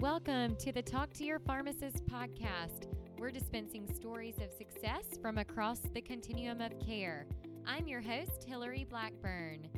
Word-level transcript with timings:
Welcome 0.00 0.56
to 0.60 0.72
the 0.72 0.80
Talk 0.80 1.12
to 1.12 1.24
Your 1.24 1.38
Pharmacist 1.40 2.06
podcast. 2.06 2.86
We're 3.18 3.30
dispensing 3.30 3.86
stories 3.94 4.36
of 4.38 4.50
success 4.50 5.04
from 5.20 5.36
across 5.36 5.80
the 5.92 6.00
continuum 6.00 6.62
of 6.62 6.72
care. 6.78 7.26
I'm 7.66 7.86
your 7.86 8.00
host, 8.00 8.44
Hillary 8.48 8.86
Blackburn. 8.88 9.68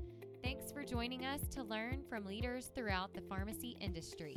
Thanks 0.45 0.71
for 0.71 0.85
joining 0.85 1.24
us 1.24 1.40
to 1.50 1.64
learn 1.64 2.04
from 2.08 2.24
leaders 2.24 2.71
throughout 2.72 3.12
the 3.14 3.21
pharmacy 3.22 3.77
industry. 3.80 4.37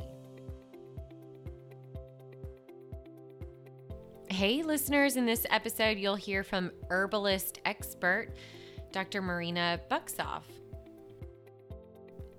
Hey, 4.28 4.64
listeners, 4.64 5.14
in 5.14 5.24
this 5.24 5.46
episode, 5.50 5.98
you'll 5.98 6.16
hear 6.16 6.42
from 6.42 6.72
herbalist 6.90 7.60
expert 7.64 8.34
Dr. 8.90 9.22
Marina 9.22 9.80
Buksov. 9.88 10.42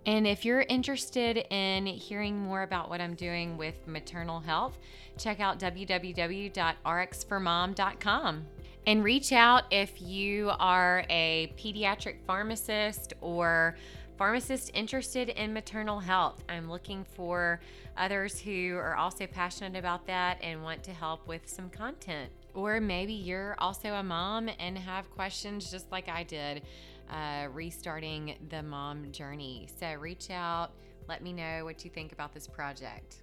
And 0.08 0.26
if 0.26 0.44
you're 0.46 0.62
interested 0.62 1.46
in 1.54 1.86
hearing 1.86 2.40
more 2.40 2.64
about 2.64 2.90
what 2.90 3.02
I'm 3.02 3.14
doing 3.14 3.58
with 3.58 3.86
maternal 3.86 4.40
health, 4.40 4.80
check 5.18 5.42
out 5.42 5.60
www.rxformom.com 5.60 8.46
and 8.88 9.04
reach 9.04 9.34
out 9.34 9.64
if 9.70 10.02
you 10.02 10.50
are 10.60 11.04
a 11.10 11.54
pediatric 11.58 12.22
pharmacist 12.26 13.16
or 13.20 13.76
pharmacist 14.18 14.72
interested 14.74 15.28
in 15.28 15.52
maternal 15.52 16.00
health. 16.00 16.42
I'm 16.48 16.72
looking 16.72 17.04
for 17.04 17.60
others 17.98 18.40
who 18.40 18.78
are 18.78 18.96
also 18.96 19.28
passionate 19.28 19.78
about 19.78 20.08
that 20.08 20.38
and 20.42 20.64
want 20.64 20.84
to 20.84 20.92
help 20.92 21.28
with 21.28 21.50
some 21.50 21.70
content. 21.70 22.32
Or 22.54 22.80
maybe 22.80 23.12
you're 23.12 23.58
also 23.60 23.96
a 23.96 24.04
mom 24.04 24.50
and 24.58 24.78
have 24.78 25.12
questions 25.12 25.70
just 25.70 25.92
like 25.92 26.08
I 26.08 26.24
did 26.24 26.62
uh, 27.10 27.48
restarting 27.52 28.36
the 28.50 28.64
mom 28.64 29.12
journey. 29.12 29.68
So 29.80 29.94
reach 29.96 30.30
out, 30.30 30.72
let 31.08 31.22
me 31.22 31.34
know 31.34 31.64
what 31.64 31.84
you 31.84 31.92
think 31.92 32.12
about 32.12 32.34
this 32.34 32.48
project. 32.48 33.18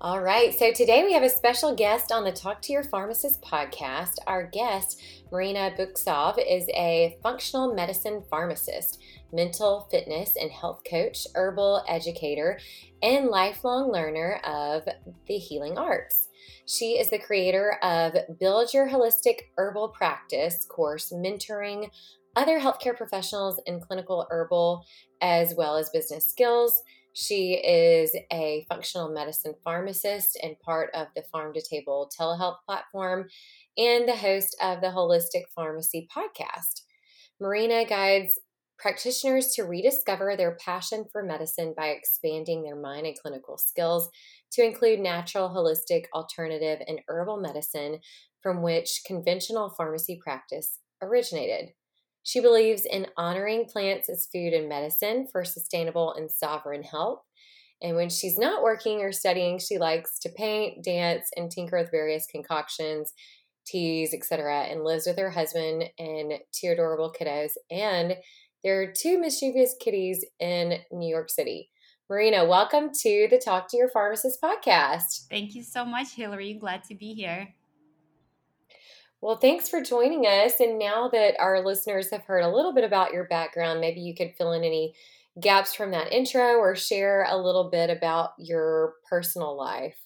All 0.00 0.20
right, 0.20 0.52
so 0.52 0.72
today 0.72 1.04
we 1.04 1.12
have 1.12 1.22
a 1.22 1.28
special 1.28 1.74
guest 1.74 2.10
on 2.10 2.24
the 2.24 2.32
Talk 2.32 2.60
to 2.62 2.72
Your 2.72 2.82
Pharmacist 2.82 3.40
podcast. 3.42 4.16
Our 4.26 4.46
guest, 4.46 5.00
Marina 5.30 5.72
Buksov, 5.78 6.38
is 6.38 6.68
a 6.70 7.16
functional 7.22 7.72
medicine 7.72 8.22
pharmacist, 8.28 9.00
mental 9.32 9.88
fitness 9.90 10.36
and 10.40 10.50
health 10.50 10.82
coach, 10.88 11.26
herbal 11.34 11.84
educator, 11.88 12.58
and 13.02 13.28
lifelong 13.28 13.92
learner 13.92 14.40
of 14.44 14.88
the 15.26 15.38
healing 15.38 15.78
arts. 15.78 16.28
She 16.66 16.98
is 16.98 17.10
the 17.10 17.18
creator 17.18 17.78
of 17.82 18.14
Build 18.40 18.74
Your 18.74 18.88
Holistic 18.88 19.42
Herbal 19.56 19.90
Practice 19.90 20.64
course, 20.64 21.12
mentoring 21.12 21.90
other 22.36 22.58
healthcare 22.58 22.96
professionals 22.96 23.60
in 23.66 23.80
clinical 23.80 24.26
herbal 24.30 24.84
as 25.20 25.54
well 25.56 25.76
as 25.76 25.90
business 25.90 26.28
skills. 26.28 26.82
She 27.14 27.54
is 27.54 28.16
a 28.32 28.64
functional 28.68 29.10
medicine 29.10 29.54
pharmacist 29.62 30.38
and 30.42 30.58
part 30.60 30.90
of 30.94 31.08
the 31.14 31.22
PharmToTable 31.34 32.10
telehealth 32.18 32.56
platform 32.66 33.28
and 33.76 34.08
the 34.08 34.16
host 34.16 34.56
of 34.62 34.80
the 34.80 34.88
Holistic 34.88 35.42
Pharmacy 35.54 36.08
podcast. 36.14 36.82
Marina 37.38 37.84
guides 37.84 38.38
practitioners 38.78 39.52
to 39.54 39.62
rediscover 39.62 40.36
their 40.36 40.56
passion 40.56 41.04
for 41.12 41.22
medicine 41.22 41.74
by 41.76 41.88
expanding 41.88 42.62
their 42.62 42.76
mind 42.76 43.06
and 43.06 43.16
clinical 43.16 43.56
skills 43.58 44.08
to 44.50 44.64
include 44.64 44.98
natural, 44.98 45.50
holistic, 45.50 46.06
alternative, 46.14 46.80
and 46.88 47.00
herbal 47.08 47.40
medicine 47.40 47.98
from 48.42 48.62
which 48.62 49.02
conventional 49.06 49.70
pharmacy 49.70 50.18
practice 50.22 50.80
originated. 51.00 51.72
She 52.22 52.40
believes 52.40 52.84
in 52.84 53.08
honoring 53.16 53.66
plants 53.66 54.08
as 54.08 54.28
food 54.32 54.52
and 54.52 54.68
medicine 54.68 55.26
for 55.30 55.44
sustainable 55.44 56.14
and 56.14 56.30
sovereign 56.30 56.82
health. 56.82 57.22
And 57.82 57.96
when 57.96 58.10
she's 58.10 58.38
not 58.38 58.62
working 58.62 59.00
or 59.00 59.10
studying, 59.10 59.58
she 59.58 59.78
likes 59.78 60.18
to 60.20 60.28
paint, 60.28 60.84
dance, 60.84 61.30
and 61.36 61.50
tinker 61.50 61.78
with 61.78 61.90
various 61.90 62.26
concoctions, 62.30 63.12
teas, 63.66 64.14
etc., 64.14 64.66
and 64.70 64.84
lives 64.84 65.06
with 65.06 65.18
her 65.18 65.30
husband 65.30 65.84
and 65.98 66.34
two 66.52 66.68
adorable 66.68 67.12
kiddos. 67.12 67.52
And 67.70 68.16
there 68.62 68.80
are 68.80 68.92
two 68.92 69.18
mischievous 69.18 69.74
kitties 69.80 70.24
in 70.38 70.78
New 70.92 71.08
York 71.08 71.28
City. 71.28 71.70
Marina, 72.08 72.44
welcome 72.44 72.90
to 73.00 73.26
the 73.30 73.40
Talk 73.44 73.68
to 73.70 73.76
Your 73.76 73.88
Pharmacist 73.88 74.40
podcast. 74.40 75.26
Thank 75.28 75.54
you 75.54 75.64
so 75.64 75.84
much, 75.84 76.14
Hillary. 76.14 76.54
Glad 76.54 76.84
to 76.84 76.94
be 76.94 77.14
here. 77.14 77.54
Well, 79.22 79.36
thanks 79.36 79.68
for 79.68 79.80
joining 79.80 80.24
us. 80.24 80.58
And 80.58 80.80
now 80.80 81.08
that 81.10 81.36
our 81.38 81.64
listeners 81.64 82.10
have 82.10 82.24
heard 82.24 82.42
a 82.42 82.52
little 82.52 82.74
bit 82.74 82.82
about 82.82 83.12
your 83.12 83.22
background, 83.28 83.80
maybe 83.80 84.00
you 84.00 84.16
could 84.16 84.34
fill 84.36 84.52
in 84.52 84.64
any 84.64 84.96
gaps 85.40 85.76
from 85.76 85.92
that 85.92 86.12
intro 86.12 86.56
or 86.56 86.74
share 86.74 87.24
a 87.30 87.36
little 87.36 87.70
bit 87.70 87.88
about 87.88 88.32
your 88.36 88.94
personal 89.08 89.56
life. 89.56 89.96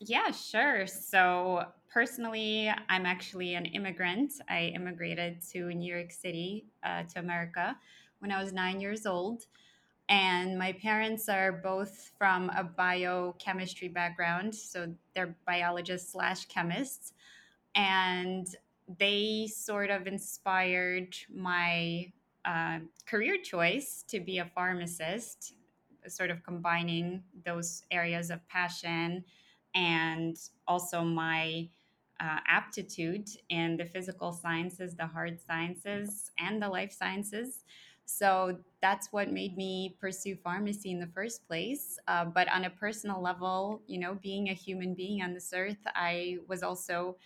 Yeah, 0.00 0.30
sure. 0.30 0.86
So, 0.86 1.66
personally, 1.92 2.72
I'm 2.88 3.04
actually 3.04 3.54
an 3.54 3.66
immigrant. 3.66 4.32
I 4.48 4.72
immigrated 4.74 5.42
to 5.52 5.66
New 5.74 5.94
York 5.94 6.10
City, 6.10 6.68
uh, 6.82 7.02
to 7.02 7.18
America, 7.18 7.76
when 8.20 8.32
I 8.32 8.42
was 8.42 8.54
nine 8.54 8.80
years 8.80 9.04
old. 9.04 9.44
And 10.08 10.58
my 10.58 10.72
parents 10.72 11.28
are 11.28 11.52
both 11.52 12.12
from 12.16 12.48
a 12.56 12.64
biochemistry 12.64 13.88
background. 13.88 14.54
So, 14.54 14.94
they're 15.14 15.36
biologists 15.46 16.12
slash 16.12 16.46
chemists 16.46 17.12
and 17.74 18.46
they 18.98 19.46
sort 19.46 19.90
of 19.90 20.06
inspired 20.06 21.14
my 21.32 22.12
uh, 22.44 22.78
career 23.06 23.36
choice 23.42 24.04
to 24.08 24.20
be 24.20 24.38
a 24.38 24.44
pharmacist, 24.44 25.54
sort 26.08 26.30
of 26.30 26.42
combining 26.42 27.22
those 27.44 27.84
areas 27.90 28.30
of 28.30 28.46
passion 28.48 29.24
and 29.74 30.36
also 30.66 31.02
my 31.02 31.68
uh, 32.20 32.38
aptitude 32.48 33.28
in 33.48 33.76
the 33.76 33.84
physical 33.84 34.32
sciences, 34.32 34.94
the 34.94 35.06
hard 35.06 35.40
sciences, 35.40 36.30
and 36.38 36.60
the 36.60 36.68
life 36.68 36.92
sciences. 36.92 37.64
So 38.04 38.58
that's 38.82 39.12
what 39.12 39.30
made 39.32 39.56
me 39.56 39.96
pursue 40.00 40.36
pharmacy 40.36 40.90
in 40.90 40.98
the 40.98 41.06
first 41.06 41.46
place. 41.46 41.98
Uh, 42.08 42.24
but 42.24 42.50
on 42.52 42.64
a 42.64 42.70
personal 42.70 43.22
level, 43.22 43.82
you 43.86 43.98
know, 43.98 44.14
being 44.20 44.48
a 44.48 44.52
human 44.52 44.94
being 44.94 45.22
on 45.22 45.32
this 45.32 45.52
earth, 45.54 45.78
I 45.94 46.38
was 46.48 46.62
also 46.62 47.16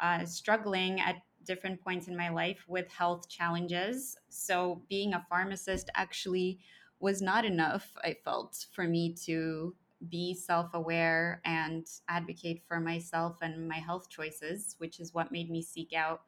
uh, 0.00 0.24
struggling 0.24 1.00
at 1.00 1.22
different 1.44 1.80
points 1.80 2.08
in 2.08 2.16
my 2.16 2.28
life 2.28 2.64
with 2.68 2.88
health 2.88 3.28
challenges. 3.28 4.16
So, 4.28 4.82
being 4.88 5.14
a 5.14 5.26
pharmacist 5.28 5.90
actually 5.94 6.60
was 6.98 7.22
not 7.22 7.44
enough, 7.44 7.92
I 8.04 8.16
felt, 8.24 8.66
for 8.72 8.84
me 8.84 9.14
to 9.26 9.74
be 10.08 10.34
self 10.34 10.72
aware 10.74 11.40
and 11.44 11.86
advocate 12.08 12.62
for 12.66 12.80
myself 12.80 13.38
and 13.42 13.68
my 13.68 13.78
health 13.78 14.08
choices, 14.08 14.76
which 14.78 15.00
is 15.00 15.14
what 15.14 15.32
made 15.32 15.50
me 15.50 15.62
seek 15.62 15.92
out 15.92 16.22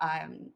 um, 0.00 0.50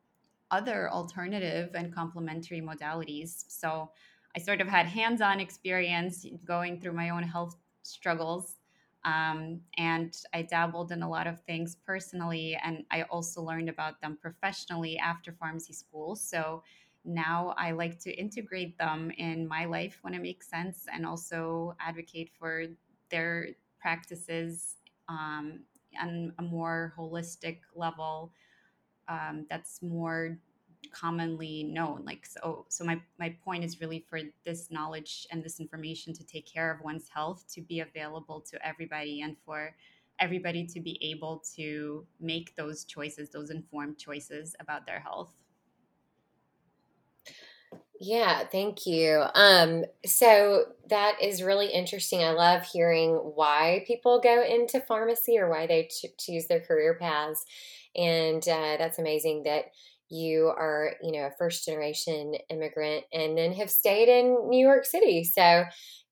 other 0.50 0.90
alternative 0.90 1.70
and 1.74 1.94
complementary 1.94 2.60
modalities. 2.60 3.44
So, 3.48 3.90
I 4.36 4.40
sort 4.40 4.60
of 4.60 4.68
had 4.68 4.86
hands 4.86 5.20
on 5.20 5.40
experience 5.40 6.24
going 6.44 6.80
through 6.80 6.92
my 6.92 7.10
own 7.10 7.24
health 7.24 7.56
struggles 7.82 8.59
um, 9.04 9.60
and 9.78 10.16
I 10.34 10.42
dabbled 10.42 10.92
in 10.92 11.02
a 11.02 11.08
lot 11.08 11.26
of 11.26 11.40
things 11.42 11.76
personally, 11.86 12.58
and 12.62 12.84
I 12.90 13.02
also 13.02 13.42
learned 13.42 13.68
about 13.68 14.00
them 14.00 14.18
professionally 14.20 14.98
after 14.98 15.32
pharmacy 15.32 15.72
school. 15.72 16.16
So 16.16 16.62
now 17.04 17.54
I 17.56 17.70
like 17.72 17.98
to 18.00 18.12
integrate 18.12 18.76
them 18.78 19.10
in 19.16 19.48
my 19.48 19.64
life 19.64 19.98
when 20.02 20.14
it 20.14 20.22
makes 20.22 20.48
sense 20.48 20.86
and 20.92 21.06
also 21.06 21.74
advocate 21.80 22.30
for 22.38 22.66
their 23.10 23.48
practices 23.80 24.76
um, 25.08 25.60
on 26.00 26.32
a 26.38 26.42
more 26.42 26.92
holistic 26.98 27.60
level 27.74 28.32
um, 29.08 29.46
that's 29.50 29.82
more 29.82 30.38
commonly 30.92 31.64
known 31.64 32.02
like 32.04 32.26
so 32.26 32.64
so 32.68 32.84
my 32.84 33.00
my 33.18 33.34
point 33.44 33.62
is 33.62 33.80
really 33.80 34.04
for 34.08 34.20
this 34.44 34.70
knowledge 34.70 35.26
and 35.30 35.42
this 35.42 35.60
information 35.60 36.12
to 36.12 36.24
take 36.24 36.50
care 36.50 36.70
of 36.72 36.80
one's 36.80 37.08
health 37.08 37.44
to 37.52 37.60
be 37.60 37.80
available 37.80 38.40
to 38.40 38.66
everybody 38.66 39.20
and 39.20 39.36
for 39.44 39.74
everybody 40.18 40.66
to 40.66 40.80
be 40.80 40.98
able 41.02 41.42
to 41.56 42.06
make 42.20 42.54
those 42.56 42.84
choices 42.84 43.30
those 43.30 43.50
informed 43.50 43.98
choices 43.98 44.56
about 44.60 44.86
their 44.86 45.00
health 45.00 45.34
yeah, 48.02 48.44
thank 48.50 48.86
you. 48.86 49.24
Um, 49.34 49.84
so 50.06 50.64
that 50.88 51.16
is 51.20 51.42
really 51.42 51.66
interesting. 51.66 52.24
I 52.24 52.30
love 52.30 52.62
hearing 52.62 53.10
why 53.10 53.84
people 53.86 54.22
go 54.22 54.42
into 54.42 54.80
pharmacy 54.80 55.38
or 55.38 55.50
why 55.50 55.66
they 55.66 55.82
ch- 55.84 56.06
choose 56.18 56.46
their 56.46 56.60
career 56.60 56.96
paths, 56.98 57.44
and 57.94 58.42
uh, 58.48 58.76
that's 58.78 58.98
amazing 58.98 59.42
that 59.42 59.72
you 60.10 60.46
are, 60.48 60.94
you 61.02 61.12
know, 61.12 61.26
a 61.26 61.32
first 61.38 61.64
generation 61.64 62.34
immigrant 62.50 63.04
and 63.12 63.38
then 63.38 63.52
have 63.52 63.70
stayed 63.70 64.08
in 64.08 64.48
New 64.48 64.58
York 64.60 64.84
City. 64.84 65.24
So 65.24 65.64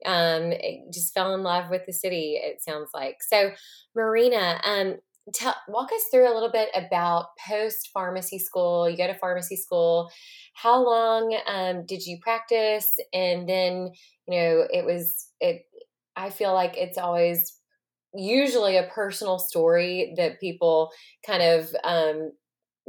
um, 0.06 0.52
just 0.92 1.12
fell 1.12 1.34
in 1.34 1.42
love 1.42 1.70
with 1.70 1.84
the 1.86 1.92
city, 1.92 2.38
it 2.42 2.62
sounds 2.62 2.90
like. 2.94 3.16
So, 3.22 3.50
Marina, 3.96 4.60
um, 4.64 4.96
tell, 5.34 5.56
walk 5.68 5.90
us 5.92 6.04
through 6.10 6.32
a 6.32 6.34
little 6.34 6.50
bit 6.50 6.68
about 6.74 7.26
post 7.48 7.90
pharmacy 7.92 8.38
school. 8.38 8.88
You 8.88 8.96
go 8.96 9.08
to 9.08 9.18
pharmacy 9.18 9.56
school. 9.56 10.10
How 10.54 10.84
long 10.84 11.36
um, 11.46 11.84
did 11.86 12.06
you 12.06 12.18
practice? 12.20 12.96
And 13.12 13.48
then, 13.48 13.90
you 14.26 14.38
know, 14.38 14.66
it 14.72 14.84
was, 14.84 15.28
it, 15.40 15.62
I 16.16 16.30
feel 16.30 16.54
like 16.54 16.76
it's 16.76 16.98
always 16.98 17.54
usually 18.14 18.76
a 18.76 18.88
personal 18.94 19.38
story 19.38 20.14
that 20.16 20.40
people 20.40 20.90
kind 21.26 21.42
of 21.42 21.74
um, 21.84 22.32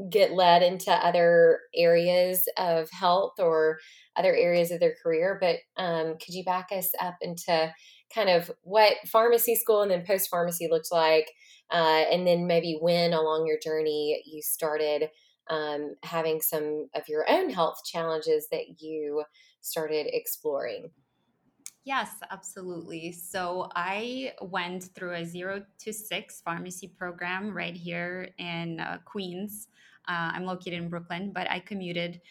get 0.10 0.32
led 0.32 0.64
into 0.64 0.92
other 0.92 1.60
areas 1.76 2.48
of 2.58 2.90
health 2.92 3.34
or 3.40 3.80
other 4.16 4.34
areas 4.36 4.72
of 4.72 4.80
their 4.80 4.96
career. 5.02 5.38
But 5.42 5.58
um, 5.82 6.18
could 6.24 6.34
you 6.34 6.44
back 6.44 6.70
us 6.72 6.92
up 7.02 7.16
into 7.22 7.74
kind 8.14 8.30
of 8.30 8.52
what 8.62 8.94
pharmacy 9.08 9.56
school 9.56 9.82
and 9.82 9.92
then 9.92 10.06
post 10.06 10.30
pharmacy 10.30 10.68
looked 10.70 10.92
like? 10.92 11.30
Uh, 11.72 12.04
and 12.12 12.26
then 12.26 12.48
maybe 12.48 12.78
when 12.80 13.14
along 13.14 13.46
your 13.46 13.60
journey 13.62 14.22
you 14.26 14.42
started 14.42 15.10
um, 15.50 15.96
having 16.04 16.42
some 16.42 16.88
of 16.96 17.04
your 17.08 17.26
own 17.30 17.50
health 17.50 17.80
challenges 17.86 18.48
that 18.52 18.80
you 18.82 19.24
started 19.62 20.08
exploring. 20.10 20.90
Yes, 21.86 22.12
absolutely. 22.30 23.12
So 23.12 23.70
I 23.76 24.34
went 24.42 24.84
through 24.96 25.16
a 25.16 25.26
zero 25.26 25.64
to 25.80 25.94
six 25.94 26.42
pharmacy 26.42 26.88
program 26.88 27.56
right 27.56 27.76
here 27.76 28.30
in 28.38 28.80
uh, 28.80 29.00
Queens. 29.06 29.68
Uh, 30.08 30.32
I'm 30.34 30.46
located 30.46 30.74
in 30.74 30.90
Brooklyn, 30.90 31.32
but 31.34 31.50
I 31.50 31.60
commuted. 31.60 32.22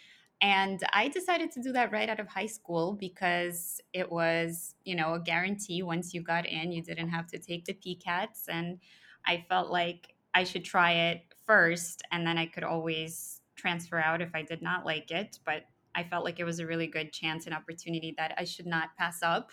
And 0.40 0.80
I 0.92 1.08
decided 1.08 1.50
to 1.52 1.62
do 1.62 1.72
that 1.72 1.90
right 1.90 2.08
out 2.08 2.20
of 2.20 2.28
high 2.28 2.46
school 2.46 2.92
because 2.92 3.80
it 3.92 4.10
was, 4.10 4.74
you 4.84 4.94
know, 4.94 5.14
a 5.14 5.20
guarantee 5.20 5.82
once 5.82 6.14
you 6.14 6.22
got 6.22 6.46
in, 6.46 6.70
you 6.70 6.82
didn't 6.82 7.08
have 7.08 7.26
to 7.28 7.38
take 7.38 7.64
the 7.64 7.74
PCATs. 7.74 8.44
And 8.48 8.78
I 9.26 9.44
felt 9.48 9.70
like 9.70 10.14
I 10.34 10.44
should 10.44 10.64
try 10.64 10.92
it 10.92 11.22
first 11.46 12.02
and 12.12 12.24
then 12.26 12.38
I 12.38 12.46
could 12.46 12.62
always 12.62 13.40
transfer 13.56 13.98
out 13.98 14.20
if 14.22 14.30
I 14.34 14.42
did 14.42 14.62
not 14.62 14.84
like 14.84 15.10
it. 15.10 15.38
But 15.44 15.64
I 15.94 16.04
felt 16.04 16.24
like 16.24 16.40
it 16.40 16.44
was 16.44 16.58
a 16.60 16.66
really 16.66 16.86
good 16.86 17.12
chance 17.12 17.46
and 17.46 17.54
opportunity 17.54 18.14
that 18.16 18.34
I 18.36 18.44
should 18.44 18.66
not 18.66 18.96
pass 18.96 19.22
up. 19.22 19.52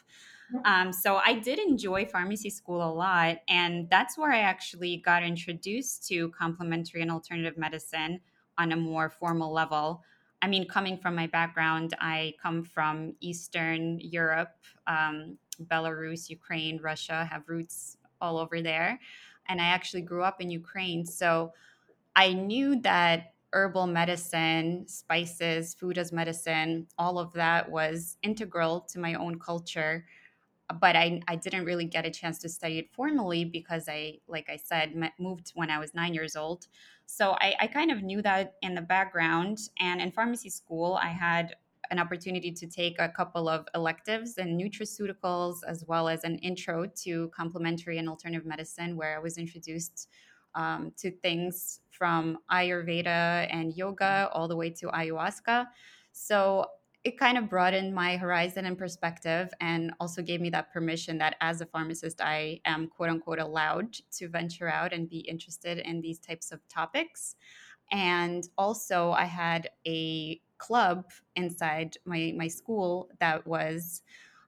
Um, 0.63 0.93
so 0.93 1.15
I 1.15 1.33
did 1.33 1.57
enjoy 1.57 2.05
pharmacy 2.05 2.51
school 2.51 2.87
a 2.87 2.93
lot, 2.93 3.37
and 3.47 3.89
that's 3.89 4.17
where 4.17 4.31
I 4.31 4.39
actually 4.39 4.97
got 4.97 5.23
introduced 5.23 6.07
to 6.09 6.29
complementary 6.29 7.01
and 7.01 7.09
alternative 7.09 7.57
medicine 7.57 8.19
on 8.57 8.71
a 8.71 8.75
more 8.75 9.09
formal 9.09 9.51
level. 9.51 10.03
I 10.41 10.47
mean, 10.47 10.67
coming 10.67 10.97
from 10.97 11.15
my 11.15 11.27
background, 11.27 11.95
I 11.99 12.33
come 12.41 12.63
from 12.63 13.15
Eastern 13.21 13.99
Europe, 13.99 14.55
um, 14.85 15.37
Belarus, 15.63 16.29
Ukraine, 16.29 16.79
Russia, 16.81 17.25
have 17.25 17.49
roots 17.49 17.97
all 18.21 18.37
over 18.37 18.61
there. 18.61 18.99
And 19.47 19.61
I 19.61 19.65
actually 19.65 20.01
grew 20.01 20.23
up 20.23 20.41
in 20.41 20.49
Ukraine. 20.49 21.05
So 21.05 21.53
I 22.15 22.33
knew 22.33 22.81
that 22.81 23.33
herbal 23.55 23.87
medicine, 23.87 24.85
spices, 24.87 25.73
food 25.73 25.97
as 25.97 26.11
medicine, 26.11 26.85
all 26.97 27.17
of 27.17 27.31
that 27.33 27.71
was 27.71 28.17
integral 28.21 28.81
to 28.81 28.99
my 28.99 29.13
own 29.13 29.39
culture. 29.39 30.05
But 30.81 30.95
I, 30.97 31.21
I 31.27 31.37
didn't 31.37 31.63
really 31.63 31.85
get 31.85 32.05
a 32.05 32.09
chance 32.09 32.37
to 32.39 32.49
study 32.49 32.79
it 32.79 32.91
formally 32.91 33.45
because 33.45 33.87
I, 33.87 34.17
like 34.27 34.49
I 34.49 34.57
said, 34.57 34.93
moved 35.17 35.51
when 35.55 35.69
I 35.69 35.79
was 35.79 35.93
nine 35.93 36.13
years 36.13 36.35
old. 36.35 36.67
So 37.05 37.37
I, 37.39 37.55
I 37.61 37.67
kind 37.67 37.91
of 37.91 38.03
knew 38.03 38.21
that 38.23 38.55
in 38.61 38.75
the 38.75 38.81
background. 38.81 39.59
And 39.79 40.01
in 40.01 40.11
pharmacy 40.11 40.49
school, 40.49 40.99
I 41.01 41.09
had 41.09 41.55
an 41.91 41.99
opportunity 41.99 42.51
to 42.51 42.67
take 42.67 42.99
a 42.99 43.07
couple 43.07 43.47
of 43.47 43.67
electives 43.73 44.37
in 44.37 44.57
nutraceuticals 44.57 45.57
as 45.65 45.85
well 45.87 46.09
as 46.09 46.23
an 46.25 46.39
intro 46.39 46.87
to 47.03 47.29
complementary 47.29 47.99
and 47.99 48.09
alternative 48.09 48.45
medicine 48.45 48.97
where 48.97 49.15
I 49.15 49.19
was 49.19 49.37
introduced 49.37 50.09
um, 50.55 50.91
to 50.97 51.11
things 51.11 51.81
from 51.91 52.37
Ayurveda 52.51 53.47
and 53.49 53.73
yoga 53.75 54.29
all 54.33 54.47
the 54.47 54.55
way 54.55 54.69
to 54.69 54.87
ayahuasca. 54.87 55.67
So 56.11 56.65
it 57.03 57.19
kind 57.19 57.37
of 57.37 57.49
broadened 57.49 57.93
my 57.93 58.17
horizon 58.17 58.65
and 58.65 58.77
perspective 58.77 59.53
and 59.61 59.93
also 59.99 60.23
gave 60.23 60.41
me 60.41 60.49
that 60.49 60.73
permission 60.73 61.19
that 61.19 61.35
as 61.39 61.61
a 61.61 61.65
pharmacist, 61.65 62.19
I 62.19 62.59
am 62.65 62.87
quote 62.87 63.09
unquote 63.09 63.39
allowed 63.39 63.93
to 64.17 64.27
venture 64.27 64.67
out 64.67 64.91
and 64.91 65.07
be 65.07 65.19
interested 65.19 65.77
in 65.77 66.01
these 66.01 66.17
types 66.17 66.51
of 66.51 66.67
topics. 66.67 67.35
And 67.91 68.47
also, 68.57 69.11
I 69.11 69.25
had 69.25 69.69
a 69.85 70.41
club 70.57 71.11
inside 71.35 71.97
my, 72.05 72.33
my 72.35 72.47
school 72.47 73.11
that 73.19 73.45
was 73.45 74.01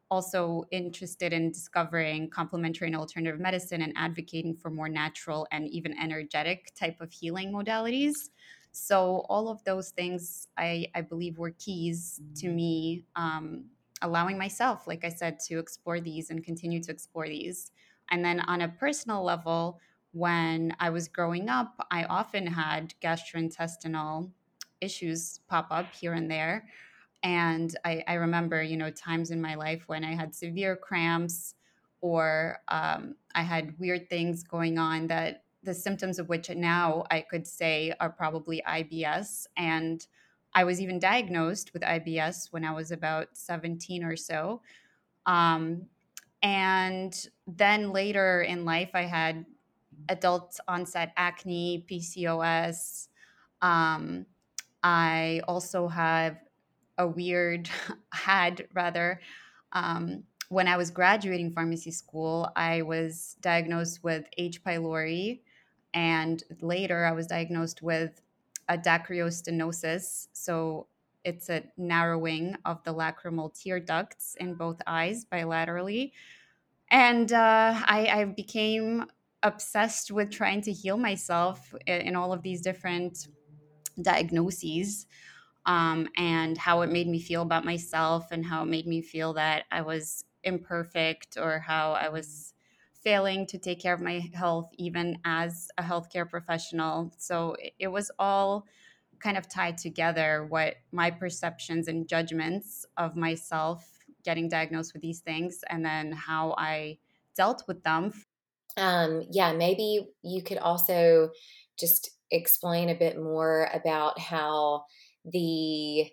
also 0.10 0.64
interested 0.72 1.34
in 1.34 1.52
discovering 1.52 2.30
complementary 2.30 2.88
and 2.88 2.96
alternative 2.96 3.40
medicine 3.40 3.82
and 3.82 3.94
advocating 3.96 4.56
for 4.56 4.70
more 4.70 4.90
natural 4.90 5.48
and 5.52 5.68
even 5.68 5.98
energetic 5.98 6.74
type 6.76 7.00
of 7.02 7.12
healing 7.12 7.52
modalities. 7.52 8.30
So 8.72 9.26
all 9.28 9.50
of 9.50 9.64
those 9.64 9.90
things 9.90 10.48
I, 10.58 10.88
I 10.96 11.02
believe 11.02 11.38
were 11.38 11.52
keys 11.52 12.22
to 12.36 12.50
me 12.50 13.06
um, 13.16 13.66
allowing 14.02 14.38
myself, 14.38 14.88
like 14.88 15.04
I 15.04 15.10
said, 15.10 15.40
to 15.48 15.60
explore 15.60 16.00
these 16.00 16.30
and 16.30 16.44
continue 16.44 16.82
to 16.84 16.92
explore 16.92 17.28
these. 17.28 17.72
And 18.12 18.24
then 18.24 18.40
on 18.42 18.62
a 18.62 18.70
personal 18.70 19.24
level, 19.24 19.80
when 20.12 20.76
I 20.80 20.90
was 20.90 21.08
growing 21.08 21.50
up, 21.50 21.86
I 21.92 22.06
often 22.06 22.48
had 22.48 22.94
gastrointestinal 23.02 24.32
issues 24.80 25.40
pop 25.50 25.68
up 25.72 25.92
here 25.94 26.14
and 26.14 26.30
there 26.30 26.68
and 27.24 27.76
I, 27.84 28.04
I, 28.08 28.14
remember, 28.16 28.62
you 28.62 28.78
know, 28.78 28.92
times 28.92 29.32
in 29.32 29.42
my 29.42 29.56
life 29.56 29.84
when 29.88 30.04
I 30.04 30.14
had 30.16 30.36
severe 30.36 30.76
cramps 30.76 31.56
or 32.02 32.60
um, 32.68 33.16
I 33.34 33.42
had 33.42 33.78
weird 33.80 34.10
things 34.10 34.44
going 34.44 34.78
on 34.78 35.08
that 35.08 35.44
the 35.64 35.74
symptoms 35.74 36.20
of 36.20 36.30
which 36.30 36.50
now 36.50 37.06
I 37.10 37.22
could 37.22 37.48
say 37.48 37.94
are 38.00 38.10
probably 38.10 38.62
IBS. 38.68 39.48
And 39.58 40.06
I 40.54 40.64
was 40.64 40.80
even 40.80 41.00
diagnosed 41.00 41.74
with 41.74 41.82
IBS 41.82 42.52
when 42.52 42.64
I 42.64 42.72
was 42.72 42.92
about 42.92 43.30
17 43.34 44.04
or 44.04 44.16
so. 44.16 44.62
Um, 45.26 45.88
and 46.42 47.28
then 47.48 47.92
later 47.92 48.44
in 48.44 48.64
life, 48.64 48.92
I 48.94 49.02
had 49.02 49.46
adult 50.10 50.60
onset 50.68 51.12
acne, 51.18 51.86
PCOS. 51.90 53.08
Um, 53.62 54.26
I 54.84 55.42
also 55.48 55.88
have 55.88 56.38
a 56.98 57.08
weird 57.08 57.70
had 58.12 58.68
rather 58.74 59.20
um, 59.74 60.24
when 60.50 60.68
I 60.68 60.78
was 60.78 60.92
graduating 60.92 61.52
pharmacy 61.52 61.92
school, 61.92 62.50
I 62.56 62.82
was 62.82 63.36
diagnosed 63.42 64.04
with 64.04 64.26
H. 64.38 64.64
pylori, 64.64 65.42
and 65.94 66.42
later 66.62 67.06
I 67.06 67.12
was 67.12 67.28
diagnosed 67.28 67.82
with 67.82 68.22
a 68.70 68.78
dacryostenosis. 68.78 70.28
So 70.34 70.88
it's 71.26 71.50
a 71.50 71.64
narrowing 71.76 72.56
of 72.66 72.84
the 72.84 72.94
lacrimal 72.94 73.54
tear 73.54 73.80
ducts 73.80 74.36
in 74.40 74.54
both 74.54 74.82
eyes 74.88 75.26
bilaterally. 75.26 76.12
And 76.90 77.34
uh, 77.34 77.74
I, 77.86 78.08
I, 78.08 78.26
became 78.26 79.06
obsessed 79.44 80.10
with 80.10 80.32
trying 80.32 80.62
to 80.62 80.72
heal 80.72 80.96
myself 80.96 81.76
in, 81.86 82.02
in 82.02 82.16
all 82.16 82.32
of 82.32 82.44
these 82.44 82.62
different 82.62 83.28
diagnoses 84.02 85.06
um, 85.68 86.10
and 86.18 86.58
how 86.58 86.82
it 86.82 86.92
made 86.92 87.08
me 87.08 87.20
feel 87.20 87.44
about 87.44 87.66
myself 87.66 88.32
and 88.32 88.46
how 88.46 88.64
it 88.64 88.68
made 88.68 88.88
me 88.88 89.02
feel 89.02 89.34
that 89.34 89.66
I 89.72 89.82
was 89.82 90.26
imperfect 90.44 91.38
or 91.38 91.60
how 91.60 91.94
I 91.94 92.10
was 92.10 92.54
failing 92.94 93.46
to 93.48 93.60
take 93.60 93.80
care 93.80 93.94
of 93.94 94.02
my 94.02 94.20
health 94.34 94.72
even 94.78 95.20
as 95.26 95.70
a 95.78 95.84
healthcare 95.84 96.30
professional. 96.30 97.14
So 97.18 97.56
it 97.80 97.90
was 97.90 98.12
all 98.18 98.66
kind 99.20 99.38
of 99.38 99.50
tied 99.50 99.78
together 99.78 100.46
what 100.46 100.78
my 100.92 101.12
perceptions 101.12 101.88
and 101.88 102.08
judgments 102.08 102.86
of 102.98 103.16
myself 103.16 104.00
getting 104.24 104.50
diagnosed 104.50 104.94
with 104.94 105.02
these 105.02 105.22
things 105.22 105.64
and 105.70 105.86
then 105.86 106.12
how 106.12 106.56
I 106.58 107.00
dealt 107.36 107.64
with 107.68 107.84
them. 107.84 108.14
Um, 108.78 109.24
yeah, 109.32 109.54
maybe 109.54 110.08
you 110.22 110.44
could 110.44 110.60
also 110.60 111.32
just 111.80 112.12
explain 112.30 112.90
a 112.90 112.96
bit 112.96 113.18
more 113.18 113.70
about 113.74 114.20
how 114.20 114.86
the 115.32 116.10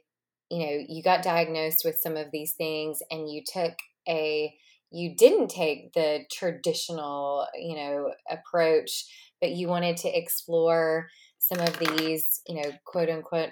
you 0.51 0.67
know 0.67 0.85
you 0.89 1.03
got 1.03 1.23
diagnosed 1.23 1.83
with 1.85 1.99
some 2.03 2.17
of 2.17 2.27
these 2.33 2.53
things 2.53 3.01
and 3.11 3.31
you 3.31 3.43
took 3.47 3.75
a 4.09 4.55
you 4.91 5.17
didn't 5.17 5.49
take 5.49 5.93
the 5.95 6.21
traditional 6.31 7.47
you 7.55 7.77
know 7.77 8.13
approach 8.31 9.05
but 9.41 9.53
you 9.53 9.69
wanted 9.69 9.97
to 9.97 10.17
explore 10.17 11.09
some 11.39 11.61
of 11.61 11.79
these 11.79 12.41
you 12.47 12.57
know 12.63 12.71
quote 12.85 13.09
unquote 13.09 13.51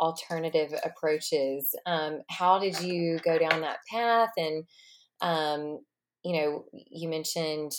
alternative 0.00 0.72
approaches. 0.82 1.74
Um, 1.86 2.20
how 2.28 2.58
did 2.58 2.80
you 2.80 3.18
go 3.22 3.38
down 3.38 3.60
that 3.60 3.78
path? 3.90 4.30
And 4.36 4.64
um, 5.20 5.80
you 6.24 6.40
know 6.40 6.64
you 6.72 7.08
mentioned 7.08 7.72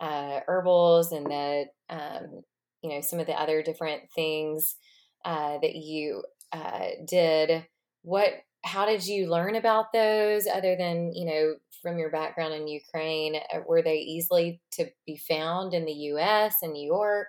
uh, 0.00 0.40
herbals 0.46 1.12
and 1.12 1.26
the 1.26 1.64
um, 1.88 2.42
you 2.82 2.90
know 2.90 3.00
some 3.00 3.18
of 3.18 3.26
the 3.26 3.40
other 3.40 3.62
different 3.62 4.02
things 4.14 4.76
uh, 5.24 5.58
that 5.62 5.74
you 5.74 6.22
uh, 6.52 6.88
did 7.06 7.66
what 8.02 8.32
how 8.64 8.86
did 8.86 9.04
you 9.06 9.28
learn 9.28 9.56
about 9.56 9.92
those 9.92 10.46
other 10.46 10.76
than 10.76 11.12
you 11.14 11.24
know 11.24 11.54
from 11.82 11.98
your 11.98 12.10
background 12.10 12.54
in 12.54 12.68
ukraine 12.68 13.36
uh, 13.36 13.60
were 13.66 13.82
they 13.82 13.98
easily 13.98 14.60
to 14.70 14.86
be 15.06 15.16
found 15.16 15.74
in 15.74 15.84
the 15.84 15.92
us 15.92 16.54
and 16.62 16.72
new 16.72 16.86
york 16.86 17.28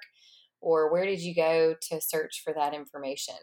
or 0.61 0.91
where 0.91 1.05
did 1.05 1.19
you 1.19 1.33
go 1.33 1.75
to 1.81 1.99
search 2.01 2.41
for 2.43 2.53
that 2.53 2.73
information 2.73 3.35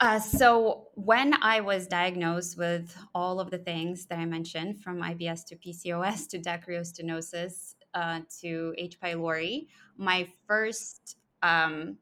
Uh, 0.00 0.20
so 0.20 0.86
when 0.94 1.34
I 1.42 1.60
was 1.60 1.88
diagnosed 1.88 2.56
with 2.56 2.96
all 3.16 3.40
of 3.40 3.50
the 3.50 3.58
things 3.58 4.06
that 4.06 4.18
I 4.20 4.26
mentioned, 4.26 4.80
from 4.80 5.02
IBS 5.02 5.44
to 5.46 5.56
PCOS 5.56 6.28
to 6.28 6.38
dacryostenosis 6.38 7.74
uh, 7.94 8.20
to 8.40 8.74
H. 8.78 9.00
pylori, 9.00 9.66
my 9.96 10.28
first 10.46 11.16
um, 11.42 11.98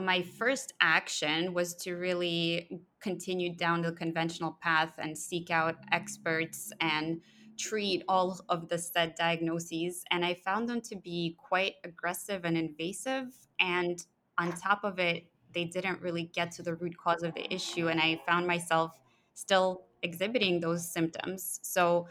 my 0.00 0.22
first 0.22 0.74
action 0.80 1.54
was 1.54 1.74
to 1.76 1.94
really 1.94 2.80
continue 3.00 3.54
down 3.54 3.82
the 3.82 3.92
conventional 3.92 4.58
path 4.60 4.92
and 4.98 5.16
seek 5.16 5.50
out 5.50 5.76
experts 5.92 6.72
and 6.80 7.20
treat 7.58 8.04
all 8.08 8.38
of 8.48 8.68
the 8.68 8.78
said 8.78 9.14
diagnoses. 9.14 10.04
And 10.10 10.24
I 10.24 10.34
found 10.34 10.68
them 10.68 10.80
to 10.82 10.96
be 10.96 11.36
quite 11.38 11.74
aggressive 11.84 12.44
and 12.44 12.56
invasive. 12.56 13.28
And 13.58 14.04
on 14.38 14.52
top 14.52 14.84
of 14.84 14.98
it, 14.98 15.24
they 15.54 15.64
didn't 15.64 16.02
really 16.02 16.24
get 16.34 16.52
to 16.52 16.62
the 16.62 16.74
root 16.74 16.96
cause 16.98 17.22
of 17.22 17.34
the 17.34 17.52
issue. 17.52 17.88
And 17.88 18.00
I 18.00 18.20
found 18.26 18.46
myself 18.46 18.98
still 19.32 19.84
exhibiting 20.02 20.60
those 20.60 20.86
symptoms. 20.86 21.60
So 21.62 22.08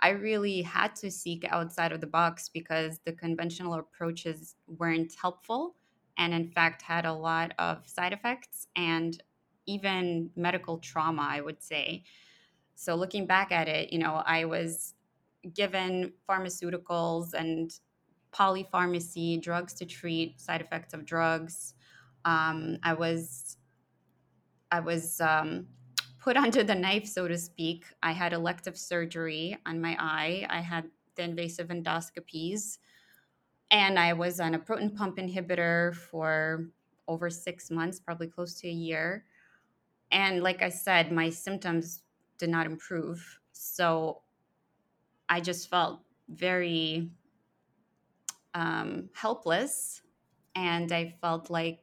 I 0.00 0.10
really 0.10 0.62
had 0.62 0.94
to 0.96 1.10
seek 1.10 1.44
outside 1.50 1.92
of 1.92 2.00
the 2.00 2.06
box 2.06 2.48
because 2.48 3.00
the 3.04 3.12
conventional 3.12 3.74
approaches 3.74 4.56
weren't 4.66 5.14
helpful 5.20 5.74
and, 6.16 6.34
in 6.34 6.48
fact, 6.50 6.82
had 6.82 7.04
a 7.04 7.12
lot 7.12 7.52
of 7.58 7.88
side 7.88 8.12
effects 8.12 8.66
and 8.76 9.22
even 9.66 10.30
medical 10.36 10.78
trauma, 10.78 11.26
I 11.28 11.40
would 11.40 11.62
say. 11.62 12.04
So, 12.74 12.94
looking 12.94 13.26
back 13.26 13.52
at 13.52 13.68
it, 13.68 13.92
you 13.92 13.98
know, 13.98 14.22
I 14.26 14.44
was 14.44 14.94
given 15.54 16.12
pharmaceuticals 16.28 17.34
and 17.34 17.72
polypharmacy, 18.32 19.40
drugs 19.40 19.74
to 19.74 19.86
treat 19.86 20.40
side 20.40 20.60
effects 20.60 20.92
of 20.94 21.04
drugs. 21.04 21.74
Um, 22.24 22.78
I 22.82 22.94
was, 22.94 23.56
I 24.70 24.80
was 24.80 25.20
um, 25.20 25.68
put 26.20 26.36
under 26.44 26.62
the 26.62 26.74
knife, 26.74 27.06
so 27.06 27.28
to 27.28 27.38
speak. 27.38 27.86
I 28.02 28.12
had 28.12 28.32
elective 28.32 28.76
surgery 28.76 29.56
on 29.66 29.80
my 29.80 29.96
eye. 29.98 30.46
I 30.48 30.60
had 30.60 30.90
the 31.14 31.22
invasive 31.22 31.68
endoscopies, 31.68 32.78
and 33.70 33.98
I 33.98 34.12
was 34.12 34.40
on 34.40 34.54
a 34.54 34.58
proton 34.58 34.90
pump 34.90 35.16
inhibitor 35.16 35.94
for 35.94 36.66
over 37.08 37.30
six 37.30 37.70
months, 37.70 37.98
probably 38.00 38.26
close 38.26 38.54
to 38.60 38.68
a 38.68 38.72
year. 38.72 39.24
And 40.10 40.42
like 40.42 40.62
I 40.62 40.68
said, 40.68 41.12
my 41.12 41.30
symptoms 41.30 42.02
did 42.38 42.48
not 42.48 42.66
improve. 42.66 43.40
So 43.52 44.22
I 45.28 45.40
just 45.40 45.68
felt 45.68 46.00
very 46.28 47.10
um, 48.54 49.08
helpless. 49.14 50.02
And 50.54 50.92
I 50.92 51.14
felt 51.20 51.50
like 51.50 51.80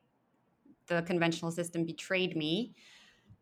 the 0.87 1.01
conventional 1.03 1.51
system 1.51 1.85
betrayed 1.85 2.35
me. 2.35 2.75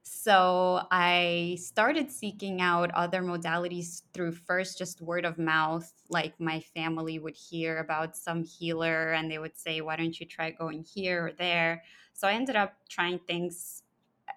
So 0.04 0.88
I 0.92 1.58
started 1.60 2.12
seeking 2.12 2.62
out 2.62 2.92
other 2.92 3.22
modalities 3.22 4.04
through 4.14 4.34
first 4.34 4.78
just 4.78 5.02
word 5.02 5.26
of 5.26 5.38
mouth. 5.38 5.92
Like 6.10 6.40
my 6.40 6.60
family 6.60 7.20
would 7.20 7.36
hear 7.36 7.78
about 7.78 8.18
some 8.18 8.44
healer 8.44 9.14
and 9.14 9.30
they 9.30 9.38
would 9.38 9.58
say, 9.58 9.82
Why 9.82 9.96
don't 9.96 10.20
you 10.20 10.26
try 10.26 10.52
going 10.52 10.84
here 10.84 11.28
or 11.28 11.32
there? 11.34 11.84
So 12.14 12.28
I 12.28 12.34
ended 12.34 12.56
up 12.56 12.74
trying 12.90 13.20
things 13.20 13.84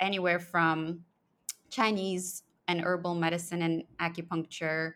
anywhere 0.00 0.38
from 0.38 1.04
Chinese 1.70 2.42
and 2.68 2.80
herbal 2.80 3.14
medicine 3.14 3.62
and 3.62 3.84
acupuncture 4.00 4.94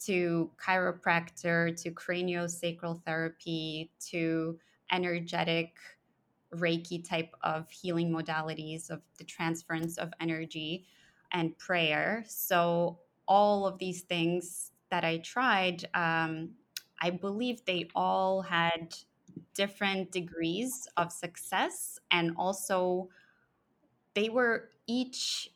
to 0.00 0.50
chiropractor 0.62 1.80
to 1.82 1.90
craniosacral 1.90 3.02
therapy 3.04 3.90
to 4.10 4.58
energetic 4.92 5.76
Reiki 6.54 7.06
type 7.06 7.34
of 7.42 7.70
healing 7.70 8.10
modalities 8.10 8.90
of 8.90 9.02
the 9.18 9.24
transference 9.24 9.98
of 9.98 10.12
energy 10.20 10.86
and 11.32 11.56
prayer. 11.58 12.24
So, 12.26 12.98
all 13.26 13.66
of 13.66 13.78
these 13.78 14.02
things 14.02 14.72
that 14.90 15.04
I 15.04 15.18
tried, 15.18 15.84
um, 15.94 16.50
I 17.02 17.10
believe 17.10 17.64
they 17.64 17.88
all 17.94 18.40
had 18.42 18.96
different 19.54 20.10
degrees 20.10 20.88
of 20.96 21.12
success 21.12 21.98
and 22.10 22.32
also 22.38 23.08
they 24.14 24.28
were 24.28 24.70
each 24.86 25.50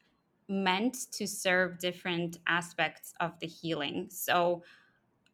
meant 0.48 1.10
to 1.12 1.26
serve 1.26 1.78
different 1.78 2.38
aspects 2.46 3.14
of 3.20 3.38
the 3.40 3.46
healing. 3.46 4.08
So, 4.10 4.62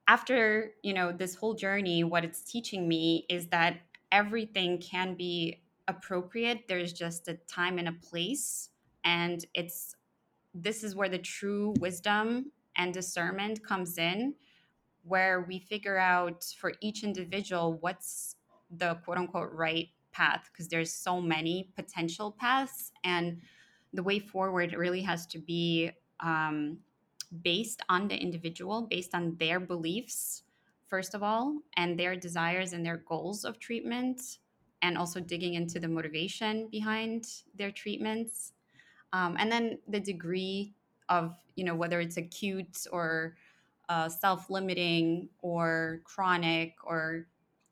after 0.06 0.72
you 0.82 0.94
know 0.94 1.12
this 1.12 1.34
whole 1.34 1.54
journey 1.54 2.02
what 2.02 2.24
it's 2.24 2.42
teaching 2.42 2.88
me 2.88 3.26
is 3.28 3.48
that 3.48 3.80
everything 4.12 4.80
can 4.80 5.14
be 5.14 5.62
appropriate. 5.86 6.68
There's 6.68 6.92
just 6.92 7.28
a 7.28 7.34
time 7.48 7.78
and 7.78 7.88
a 7.88 7.92
place. 7.92 8.70
And 9.04 9.44
it's 9.54 9.94
this 10.54 10.82
is 10.82 10.94
where 10.94 11.08
the 11.08 11.18
true 11.18 11.74
wisdom 11.78 12.52
and 12.76 12.92
discernment 12.92 13.64
comes 13.64 13.98
in, 13.98 14.34
where 15.02 15.44
we 15.48 15.58
figure 15.58 15.98
out 15.98 16.44
for 16.58 16.72
each 16.80 17.04
individual 17.04 17.78
what's 17.80 18.36
the 18.70 18.94
quote 19.04 19.18
unquote 19.18 19.52
right 19.52 19.88
path, 20.12 20.48
because 20.52 20.68
there's 20.68 20.92
so 20.92 21.20
many 21.20 21.70
potential 21.76 22.34
paths. 22.38 22.92
And 23.04 23.40
the 23.92 24.02
way 24.02 24.18
forward 24.18 24.74
really 24.74 25.02
has 25.02 25.26
to 25.28 25.38
be 25.38 25.90
um, 26.20 26.78
based 27.42 27.82
on 27.88 28.08
the 28.08 28.16
individual, 28.16 28.82
based 28.82 29.14
on 29.14 29.36
their 29.38 29.60
beliefs 29.60 30.42
first 30.88 31.14
of 31.14 31.22
all, 31.22 31.58
and 31.76 31.98
their 31.98 32.16
desires 32.16 32.72
and 32.72 32.84
their 32.84 32.98
goals 33.08 33.44
of 33.44 33.58
treatment, 33.58 34.38
and 34.82 34.96
also 34.96 35.20
digging 35.20 35.54
into 35.54 35.80
the 35.80 35.88
motivation 35.88 36.68
behind 36.70 37.24
their 37.56 37.70
treatments. 37.70 38.52
Um, 39.12 39.36
and 39.38 39.50
then 39.50 39.78
the 39.88 40.00
degree 40.00 40.74
of, 41.08 41.36
you 41.56 41.64
know, 41.64 41.74
whether 41.74 42.00
it's 42.00 42.16
acute 42.16 42.86
or 42.92 43.36
uh, 43.88 44.08
self 44.08 44.50
limiting 44.50 45.28
or 45.40 46.00
chronic 46.04 46.74
or 46.84 47.26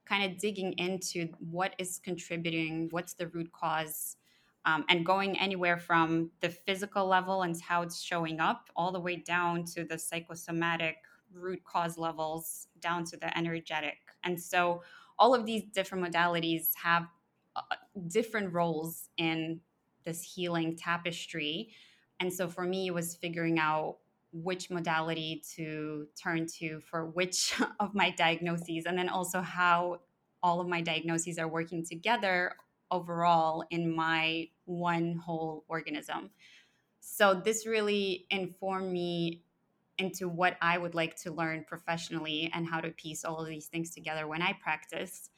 kind 0.06 0.30
of 0.30 0.38
digging 0.38 0.73
into 0.78 1.28
what 1.50 1.75
is 1.78 2.00
contributing, 2.02 2.88
what's 2.90 3.14
the 3.14 3.26
root 3.28 3.50
cause, 3.52 4.16
um, 4.64 4.85
and 4.88 5.04
going 5.04 5.38
anywhere 5.38 5.78
from 5.78 6.30
the 6.40 6.49
physical 6.49 7.06
level 7.06 7.42
and 7.42 7.61
how 7.61 7.82
it's 7.82 8.00
showing 8.00 8.40
up 8.40 8.70
all 8.76 8.92
the 8.92 9.00
way 9.00 9.16
down 9.16 9.64
to 9.64 9.85
the 9.85 9.99
psychosomatic 9.99 10.96
root 11.37 11.62
cause 11.64 11.99
levels 11.99 12.69
down 12.81 13.05
to 13.05 13.16
the 13.16 13.37
energetic. 13.37 13.99
And 14.25 14.40
so 14.40 14.83
all 15.19 15.35
of 15.35 15.47
these 15.47 15.64
different 15.73 16.05
modalities 16.05 16.75
have 16.83 17.07
uh, 17.55 17.61
different 18.09 18.52
roles 18.52 19.09
in 19.16 19.61
this 20.05 20.23
healing 20.23 20.76
tapestry. 20.76 21.71
And 22.21 22.33
so 22.33 22.49
for 22.49 22.64
me, 22.64 22.87
it 22.87 22.95
was 22.95 23.14
figuring 23.14 23.59
out 23.59 23.99
which 24.33 24.71
modality 24.71 25.43
to 25.55 26.07
turn 26.21 26.47
to 26.47 26.81
for 26.81 27.07
which 27.07 27.55
of 27.81 27.95
my 27.95 28.11
diagnoses, 28.11 28.85
and 28.87 28.99
then 28.99 29.09
also 29.09 29.40
how 29.40 30.00
all 30.43 30.61
of 30.61 30.69
my 30.69 30.81
diagnoses 30.81 31.38
are 31.38 31.49
working 31.49 31.85
together 31.85 32.55
overall 32.90 33.64
in 33.71 33.95
my 33.95 34.49
one 34.64 35.16
whole 35.16 35.64
organism. 35.69 36.31
So 37.00 37.35
this 37.35 37.66
really 37.66 38.26
informed 38.31 38.93
me 38.93 39.43
into 39.98 40.28
what 40.28 40.56
I 40.60 40.78
would 40.78 40.94
like 40.94 41.16
to 41.22 41.32
learn 41.32 41.64
professionally 41.66 42.50
and 42.54 42.66
how 42.66 42.80
to 42.80 42.90
piece 42.90 43.24
all 43.24 43.40
of 43.40 43.48
these 43.48 43.66
things 43.66 43.90
together 43.90 44.26
when 44.26 44.42
I 44.42 44.52
practice. 44.62 45.30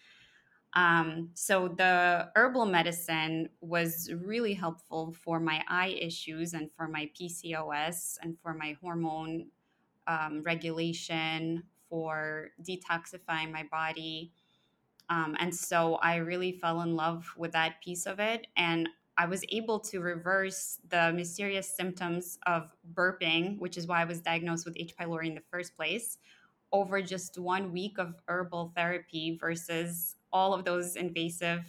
Um, 0.74 1.30
so 1.34 1.68
the 1.68 2.30
herbal 2.34 2.66
medicine 2.66 3.48
was 3.60 4.12
really 4.12 4.54
helpful 4.54 5.12
for 5.12 5.40
my 5.40 5.64
eye 5.68 5.96
issues 6.00 6.52
and 6.52 6.70
for 6.76 6.88
my 6.88 7.10
PCOS 7.18 8.18
and 8.22 8.36
for 8.42 8.54
my 8.54 8.76
hormone 8.82 9.46
um, 10.06 10.42
regulation, 10.42 11.62
for 11.88 12.50
detoxifying 12.62 13.50
my 13.50 13.64
body. 13.70 14.32
Um, 15.10 15.36
and 15.38 15.54
so 15.54 15.94
I 15.96 16.16
really 16.16 16.52
fell 16.52 16.82
in 16.82 16.94
love 16.94 17.32
with 17.36 17.52
that 17.52 17.80
piece 17.82 18.06
of 18.06 18.20
it. 18.20 18.46
And 18.56 18.88
I 19.18 19.26
was 19.26 19.44
able 19.48 19.80
to 19.80 20.00
reverse 20.00 20.78
the 20.88 21.12
mysterious 21.12 21.68
symptoms 21.68 22.38
of 22.46 22.72
burping, 22.94 23.58
which 23.58 23.76
is 23.76 23.88
why 23.88 24.00
I 24.00 24.04
was 24.04 24.20
diagnosed 24.20 24.64
with 24.64 24.76
H. 24.78 24.94
pylori 24.96 25.26
in 25.26 25.34
the 25.34 25.42
first 25.50 25.76
place, 25.76 26.18
over 26.70 27.02
just 27.02 27.37
one 27.37 27.72
week 27.72 27.98
of 27.98 28.14
herbal 28.28 28.72
therapy 28.76 29.37
versus 29.40 30.14
all 30.32 30.54
of 30.54 30.64
those 30.64 30.94
invasive 30.94 31.66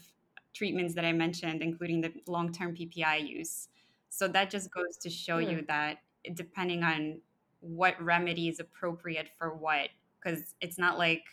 treatments 0.54 0.94
that 0.94 1.06
I 1.06 1.12
mentioned, 1.12 1.64
including 1.64 2.02
the 2.02 2.14
long 2.28 2.52
term 2.52 2.76
PPI 2.76 3.28
use. 3.28 3.70
So 4.10 4.28
that 4.28 4.52
just 4.52 4.72
goes 4.72 4.98
to 5.02 5.10
show 5.10 5.40
you 5.40 5.60
hmm. 5.60 5.66
that 5.68 5.98
depending 6.36 6.84
on 6.84 7.20
what 7.62 8.02
remedy 8.02 8.48
is 8.48 8.60
appropriate 8.60 9.30
for 9.40 9.56
what, 9.56 9.90
because 10.22 10.54
it's 10.62 10.78
not 10.78 11.00
like 11.00 11.24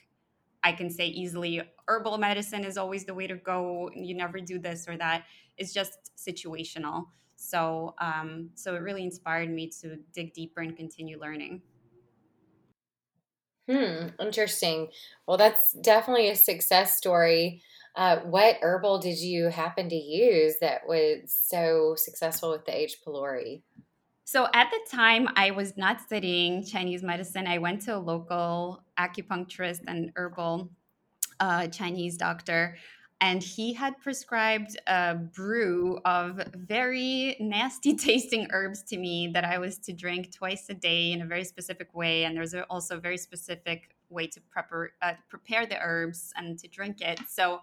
I 0.66 0.72
can 0.72 0.90
say 0.90 1.06
easily 1.06 1.62
herbal 1.86 2.18
medicine 2.18 2.64
is 2.64 2.76
always 2.76 3.04
the 3.04 3.14
way 3.14 3.28
to 3.28 3.36
go. 3.36 3.88
You 3.94 4.16
never 4.16 4.40
do 4.40 4.58
this 4.58 4.88
or 4.88 4.96
that. 4.96 5.24
It's 5.56 5.72
just 5.72 6.10
situational. 6.16 7.06
So, 7.36 7.94
um, 8.00 8.50
so 8.56 8.74
it 8.74 8.78
really 8.78 9.04
inspired 9.04 9.48
me 9.48 9.70
to 9.80 9.98
dig 10.12 10.34
deeper 10.34 10.62
and 10.62 10.76
continue 10.76 11.20
learning. 11.20 11.62
Hmm, 13.70 14.08
interesting. 14.18 14.88
Well, 15.28 15.36
that's 15.36 15.72
definitely 15.72 16.30
a 16.30 16.36
success 16.36 16.96
story. 16.96 17.62
Uh, 17.94 18.18
what 18.22 18.56
herbal 18.60 18.98
did 18.98 19.20
you 19.20 19.46
happen 19.46 19.88
to 19.88 19.96
use 19.96 20.56
that 20.60 20.88
was 20.88 21.32
so 21.32 21.94
successful 21.96 22.50
with 22.50 22.64
the 22.64 22.76
H. 22.76 22.96
pylori? 23.06 23.62
So 24.24 24.48
at 24.52 24.72
the 24.72 24.80
time, 24.90 25.28
I 25.36 25.52
was 25.52 25.76
not 25.76 26.00
studying 26.00 26.64
Chinese 26.64 27.04
medicine. 27.04 27.46
I 27.46 27.58
went 27.58 27.82
to 27.82 27.96
a 27.96 27.98
local 27.98 28.82
acupuncturist 28.98 29.80
and 29.86 30.12
herbal 30.16 30.70
uh, 31.40 31.66
Chinese 31.68 32.16
doctor, 32.16 32.76
and 33.20 33.42
he 33.42 33.72
had 33.72 33.98
prescribed 34.02 34.78
a 34.86 35.14
brew 35.14 35.98
of 36.04 36.42
very 36.54 37.36
nasty 37.40 37.94
tasting 37.96 38.46
herbs 38.50 38.82
to 38.82 38.98
me 38.98 39.30
that 39.32 39.44
I 39.44 39.58
was 39.58 39.78
to 39.78 39.92
drink 39.92 40.34
twice 40.34 40.66
a 40.68 40.74
day 40.74 41.12
in 41.12 41.22
a 41.22 41.26
very 41.26 41.44
specific 41.44 41.94
way. 41.94 42.24
And 42.24 42.36
there's 42.36 42.54
also 42.68 42.98
a 42.98 43.00
very 43.00 43.16
specific 43.16 43.96
way 44.10 44.26
to 44.26 44.40
prepare 44.50 44.92
uh, 45.02 45.14
prepare 45.28 45.66
the 45.66 45.78
herbs 45.80 46.32
and 46.36 46.58
to 46.58 46.68
drink 46.68 47.00
it. 47.00 47.20
So 47.28 47.60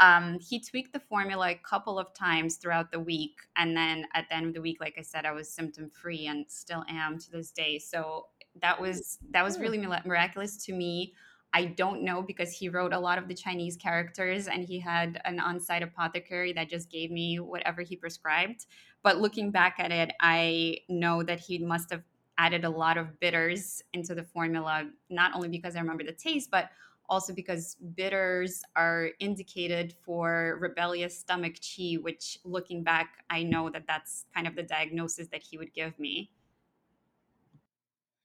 um, 0.00 0.38
he 0.38 0.60
tweaked 0.60 0.92
the 0.92 1.00
formula 1.00 1.50
a 1.50 1.54
couple 1.54 1.98
of 1.98 2.12
times 2.14 2.56
throughout 2.56 2.90
the 2.90 3.00
week, 3.00 3.36
and 3.56 3.76
then 3.76 4.06
at 4.14 4.28
the 4.28 4.36
end 4.36 4.46
of 4.46 4.54
the 4.54 4.62
week, 4.62 4.78
like 4.80 4.94
I 4.98 5.02
said, 5.02 5.26
I 5.26 5.32
was 5.32 5.50
symptom 5.50 5.90
free 5.90 6.26
and 6.26 6.46
still 6.48 6.84
am 6.88 7.18
to 7.18 7.30
this 7.30 7.50
day. 7.50 7.78
So 7.78 8.26
that 8.62 8.80
was 8.80 9.18
that 9.30 9.44
was 9.44 9.56
hmm. 9.56 9.62
really 9.62 9.78
miraculous 9.78 10.56
to 10.66 10.72
me. 10.72 11.14
I 11.52 11.64
don't 11.64 12.02
know 12.02 12.22
because 12.22 12.52
he 12.52 12.68
wrote 12.68 12.92
a 12.92 12.98
lot 12.98 13.18
of 13.18 13.26
the 13.26 13.34
Chinese 13.34 13.76
characters 13.76 14.46
and 14.46 14.64
he 14.64 14.78
had 14.78 15.20
an 15.24 15.40
on 15.40 15.58
site 15.58 15.82
apothecary 15.82 16.52
that 16.52 16.68
just 16.68 16.90
gave 16.90 17.10
me 17.10 17.40
whatever 17.40 17.82
he 17.82 17.96
prescribed. 17.96 18.66
But 19.02 19.18
looking 19.18 19.50
back 19.50 19.76
at 19.78 19.90
it, 19.90 20.12
I 20.20 20.78
know 20.88 21.24
that 21.24 21.40
he 21.40 21.58
must 21.58 21.90
have 21.90 22.02
added 22.38 22.64
a 22.64 22.70
lot 22.70 22.96
of 22.96 23.18
bitters 23.18 23.82
into 23.92 24.14
the 24.14 24.22
formula, 24.22 24.88
not 25.08 25.34
only 25.34 25.48
because 25.48 25.74
I 25.74 25.80
remember 25.80 26.04
the 26.04 26.12
taste, 26.12 26.50
but 26.50 26.70
also 27.10 27.34
because 27.34 27.76
bitters 27.96 28.62
are 28.76 29.10
indicated 29.18 29.94
for 30.04 30.56
rebellious 30.60 31.18
stomach 31.18 31.54
qi 31.56 32.00
which 32.00 32.38
looking 32.44 32.84
back, 32.84 33.24
I 33.28 33.42
know 33.42 33.68
that 33.70 33.84
that's 33.88 34.24
kind 34.32 34.46
of 34.46 34.54
the 34.54 34.62
diagnosis 34.62 35.26
that 35.32 35.42
he 35.42 35.58
would 35.58 35.74
give 35.74 35.98
me. 35.98 36.30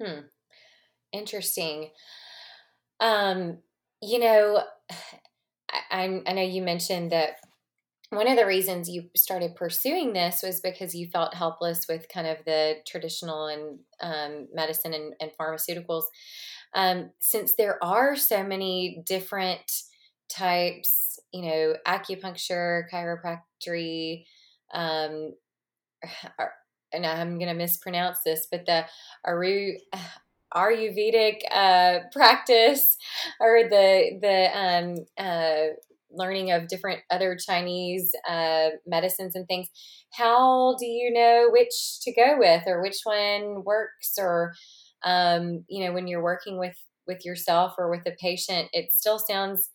Hmm. 0.02 0.28
Interesting. 1.14 1.92
Um, 3.00 3.60
you 4.02 4.20
know, 4.20 4.64
I, 5.92 6.22
I 6.26 6.34
know 6.34 6.42
you 6.42 6.62
mentioned 6.62 7.12
that 7.12 7.38
one 8.12 8.28
of 8.28 8.38
the 8.38 8.46
reasons 8.46 8.90
you 8.90 9.10
started 9.16 9.56
pursuing 9.56 10.14
this 10.14 10.44
was 10.44 10.62
because 10.62 10.96
you 10.96 11.08
felt 11.08 11.34
helpless 11.34 11.88
with 11.90 12.08
kind 12.10 12.28
of 12.28 12.38
the 12.46 12.78
traditional 12.88 13.48
and 13.48 13.80
um, 14.02 14.48
medicine 14.54 14.94
and, 14.94 15.14
and 15.22 15.32
pharmaceuticals 15.40 16.04
um, 16.76 17.12
since 17.20 17.56
there 17.56 17.84
are 17.84 18.16
so 18.16 18.44
many 18.44 19.04
different 19.06 19.72
types, 20.30 21.20
you 21.34 21.44
know, 21.44 21.76
acupuncture, 21.88 22.84
chiropractic, 22.94 24.26
um, 24.74 25.34
and 26.96 27.06
I'm 27.06 27.38
going 27.38 27.50
to 27.50 27.54
mispronounce 27.54 28.20
this, 28.26 28.48
but 28.50 28.66
the 28.66 28.86
Aru, 29.26 29.74
Ayurvedic 30.56 31.42
uh, 31.52 32.00
practice 32.14 32.98
or 33.42 33.64
the 33.70 34.18
the 34.22 34.58
um, 34.58 34.96
uh, 35.18 35.74
learning 36.12 36.52
of 36.52 36.70
different 36.70 37.02
other 37.12 37.36
Chinese 37.36 38.16
uh, 38.30 38.70
medicines 38.88 39.36
and 39.36 39.48
things. 39.48 39.68
How 40.14 40.76
do 40.80 40.86
you 40.86 41.12
know 41.12 41.50
which 41.52 42.00
to 42.04 42.14
go 42.14 42.38
with 42.38 42.64
or 42.68 42.82
which 42.82 43.00
one 43.04 43.64
works 43.66 44.14
or 44.18 44.54
um, 45.04 45.66
you 45.68 45.86
know 45.86 45.94
when 45.94 46.08
you're 46.08 46.24
working 46.24 46.58
with 46.58 46.78
with 47.08 47.26
yourself 47.26 47.74
or 47.78 47.90
with 47.90 48.06
a 48.08 48.16
patient 48.20 48.70
it 48.72 48.92
still 48.92 49.20
sounds 49.20 49.70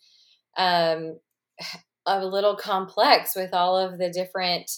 um, 0.56 1.18
a 2.06 2.24
little 2.24 2.56
complex 2.56 3.36
with 3.36 3.52
all 3.52 3.76
of 3.76 3.98
the 3.98 4.10
different 4.10 4.70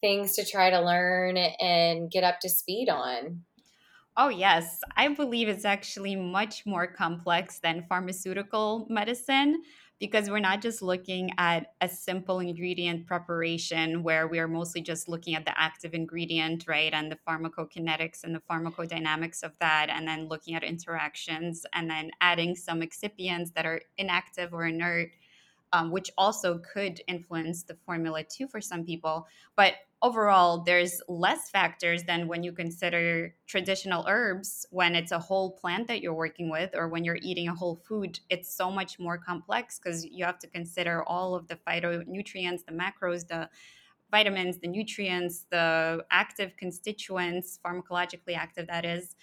things 0.00 0.34
to 0.36 0.44
try 0.44 0.70
to 0.70 0.80
learn 0.80 1.36
and 1.36 2.10
get 2.10 2.24
up 2.24 2.40
to 2.40 2.48
speed 2.48 2.88
on 2.88 3.42
Oh, 4.16 4.28
yes. 4.28 4.80
I 4.96 5.08
believe 5.08 5.48
it's 5.48 5.64
actually 5.64 6.16
much 6.16 6.66
more 6.66 6.86
complex 6.86 7.60
than 7.60 7.86
pharmaceutical 7.88 8.86
medicine 8.90 9.62
because 10.00 10.28
we're 10.28 10.40
not 10.40 10.60
just 10.60 10.82
looking 10.82 11.30
at 11.38 11.74
a 11.80 11.88
simple 11.88 12.40
ingredient 12.40 13.06
preparation 13.06 14.02
where 14.02 14.26
we 14.26 14.38
are 14.38 14.48
mostly 14.48 14.80
just 14.80 15.08
looking 15.08 15.34
at 15.36 15.44
the 15.44 15.58
active 15.58 15.94
ingredient, 15.94 16.64
right? 16.66 16.92
And 16.92 17.10
the 17.10 17.18
pharmacokinetics 17.26 18.24
and 18.24 18.34
the 18.34 18.40
pharmacodynamics 18.40 19.42
of 19.42 19.52
that, 19.60 19.88
and 19.90 20.08
then 20.08 20.26
looking 20.26 20.54
at 20.54 20.64
interactions 20.64 21.64
and 21.72 21.88
then 21.88 22.10
adding 22.20 22.56
some 22.56 22.80
excipients 22.80 23.52
that 23.54 23.64
are 23.64 23.80
inactive 23.96 24.52
or 24.52 24.66
inert 24.66 25.10
um, 25.72 25.90
which 25.90 26.10
also 26.18 26.58
could 26.58 27.00
influence 27.06 27.62
the 27.62 27.76
formula 27.86 28.24
too 28.24 28.48
for 28.48 28.60
some 28.60 28.84
people. 28.84 29.26
But 29.56 29.74
overall, 30.02 30.62
there's 30.62 31.02
less 31.08 31.50
factors 31.50 32.04
than 32.04 32.26
when 32.26 32.42
you 32.42 32.52
consider 32.52 33.34
traditional 33.46 34.04
herbs 34.08 34.66
when 34.70 34.94
it's 34.94 35.12
a 35.12 35.18
whole 35.18 35.52
plant 35.52 35.88
that 35.88 36.00
you're 36.00 36.14
working 36.14 36.48
with 36.48 36.70
or 36.74 36.88
when 36.88 37.04
you're 37.04 37.18
eating 37.22 37.48
a 37.48 37.54
whole 37.54 37.76
food. 37.76 38.18
It's 38.30 38.54
so 38.54 38.70
much 38.70 38.98
more 38.98 39.18
complex 39.18 39.78
because 39.78 40.04
you 40.06 40.24
have 40.24 40.38
to 40.38 40.46
consider 40.46 41.02
all 41.04 41.34
of 41.34 41.48
the 41.48 41.56
phytonutrients, 41.56 42.64
the 42.64 42.72
macros, 42.72 43.28
the 43.28 43.48
vitamins, 44.10 44.58
the 44.58 44.68
nutrients, 44.68 45.46
the 45.50 46.04
active 46.10 46.56
constituents, 46.56 47.58
pharmacologically 47.64 48.34
active, 48.34 48.66
that 48.66 48.84
is, 48.84 49.14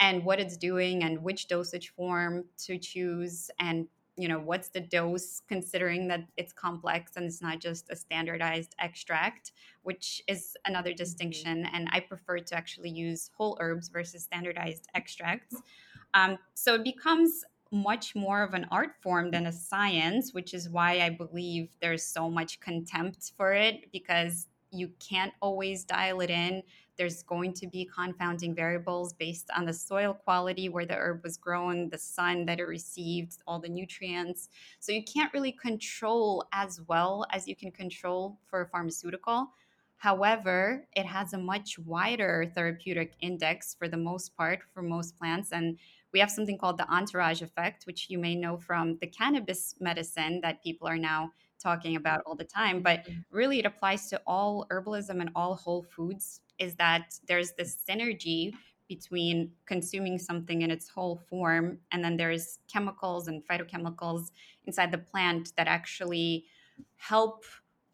and 0.00 0.24
what 0.24 0.40
it's 0.40 0.56
doing 0.56 1.04
and 1.04 1.22
which 1.22 1.46
dosage 1.46 1.90
form 1.90 2.44
to 2.58 2.78
choose 2.78 3.50
and 3.60 3.86
you 4.16 4.28
know 4.28 4.38
what's 4.38 4.68
the 4.68 4.80
dose 4.80 5.40
considering 5.48 6.06
that 6.08 6.24
it's 6.36 6.52
complex 6.52 7.12
and 7.16 7.24
it's 7.24 7.40
not 7.40 7.58
just 7.60 7.90
a 7.90 7.96
standardized 7.96 8.74
extract 8.78 9.52
which 9.82 10.22
is 10.28 10.56
another 10.66 10.90
mm-hmm. 10.90 10.96
distinction 10.96 11.66
and 11.72 11.88
i 11.92 12.00
prefer 12.00 12.38
to 12.38 12.54
actually 12.54 12.90
use 12.90 13.30
whole 13.36 13.56
herbs 13.60 13.88
versus 13.88 14.22
standardized 14.22 14.88
extracts 14.94 15.56
um, 16.14 16.36
so 16.54 16.74
it 16.74 16.84
becomes 16.84 17.44
much 17.70 18.14
more 18.14 18.42
of 18.42 18.52
an 18.52 18.66
art 18.70 18.90
form 19.02 19.30
than 19.30 19.46
a 19.46 19.52
science 19.52 20.34
which 20.34 20.52
is 20.52 20.68
why 20.68 21.00
i 21.00 21.08
believe 21.08 21.70
there's 21.80 22.04
so 22.04 22.28
much 22.28 22.60
contempt 22.60 23.32
for 23.36 23.52
it 23.52 23.90
because 23.92 24.46
you 24.70 24.90
can't 24.98 25.32
always 25.40 25.84
dial 25.84 26.20
it 26.20 26.30
in 26.30 26.62
there's 26.96 27.22
going 27.22 27.52
to 27.54 27.66
be 27.66 27.88
confounding 27.94 28.54
variables 28.54 29.12
based 29.12 29.50
on 29.56 29.64
the 29.64 29.72
soil 29.72 30.14
quality 30.14 30.68
where 30.68 30.86
the 30.86 30.94
herb 30.94 31.22
was 31.22 31.36
grown, 31.36 31.88
the 31.88 31.98
sun 31.98 32.44
that 32.46 32.60
it 32.60 32.64
received, 32.64 33.38
all 33.46 33.58
the 33.58 33.68
nutrients. 33.68 34.48
So 34.80 34.92
you 34.92 35.02
can't 35.02 35.32
really 35.32 35.52
control 35.52 36.44
as 36.52 36.80
well 36.86 37.26
as 37.30 37.48
you 37.48 37.56
can 37.56 37.70
control 37.70 38.38
for 38.46 38.62
a 38.62 38.66
pharmaceutical. 38.68 39.48
However, 39.96 40.86
it 40.96 41.06
has 41.06 41.32
a 41.32 41.38
much 41.38 41.78
wider 41.78 42.50
therapeutic 42.54 43.14
index 43.20 43.74
for 43.78 43.86
the 43.86 43.96
most 43.96 44.36
part 44.36 44.60
for 44.74 44.82
most 44.82 45.16
plants. 45.16 45.52
And 45.52 45.78
we 46.12 46.18
have 46.18 46.30
something 46.30 46.58
called 46.58 46.76
the 46.76 46.92
entourage 46.92 47.40
effect, 47.40 47.84
which 47.86 48.10
you 48.10 48.18
may 48.18 48.34
know 48.34 48.56
from 48.56 48.98
the 49.00 49.06
cannabis 49.06 49.76
medicine 49.80 50.40
that 50.42 50.62
people 50.62 50.88
are 50.88 50.98
now 50.98 51.30
talking 51.62 51.96
about 51.96 52.20
all 52.26 52.34
the 52.34 52.44
time. 52.44 52.82
But 52.82 53.04
mm-hmm. 53.04 53.20
really, 53.30 53.60
it 53.60 53.66
applies 53.66 54.08
to 54.10 54.20
all 54.26 54.66
herbalism 54.70 55.20
and 55.20 55.30
all 55.34 55.54
whole 55.54 55.84
foods 55.84 56.40
is 56.62 56.74
that 56.76 57.14
there's 57.26 57.52
this 57.52 57.76
synergy 57.88 58.52
between 58.88 59.50
consuming 59.66 60.18
something 60.18 60.62
in 60.62 60.70
its 60.70 60.88
whole 60.88 61.16
form 61.28 61.78
and 61.92 62.04
then 62.04 62.16
there's 62.16 62.58
chemicals 62.72 63.28
and 63.28 63.42
phytochemicals 63.46 64.30
inside 64.66 64.90
the 64.92 64.98
plant 64.98 65.52
that 65.56 65.66
actually 65.66 66.44
help 66.96 67.44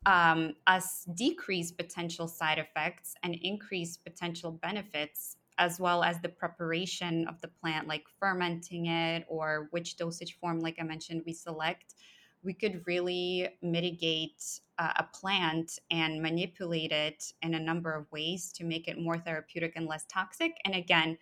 um, 0.06 0.54
us 0.66 1.06
decrease 1.14 1.70
potential 1.70 2.26
side 2.26 2.58
effects 2.58 3.14
and 3.22 3.34
increase 3.42 3.96
potential 3.96 4.52
benefits 4.52 5.36
as 5.58 5.80
well 5.80 6.04
as 6.04 6.20
the 6.20 6.28
preparation 6.28 7.26
of 7.28 7.40
the 7.40 7.48
plant 7.48 7.86
like 7.86 8.04
fermenting 8.20 8.86
it 8.86 9.24
or 9.28 9.68
which 9.70 9.96
dosage 9.96 10.38
form 10.40 10.60
like 10.60 10.76
i 10.80 10.82
mentioned 10.82 11.22
we 11.26 11.32
select 11.32 11.94
we 12.42 12.54
could 12.54 12.82
really 12.86 13.48
mitigate 13.62 14.60
uh, 14.78 14.92
a 14.96 15.04
plant 15.04 15.78
and 15.90 16.22
manipulate 16.22 16.92
it 16.92 17.32
in 17.42 17.54
a 17.54 17.60
number 17.60 17.94
of 17.94 18.10
ways 18.12 18.52
to 18.52 18.64
make 18.64 18.88
it 18.88 18.98
more 18.98 19.18
therapeutic 19.18 19.72
and 19.76 19.86
less 19.86 20.04
toxic. 20.06 20.52
And 20.64 20.74
again, 20.74 21.18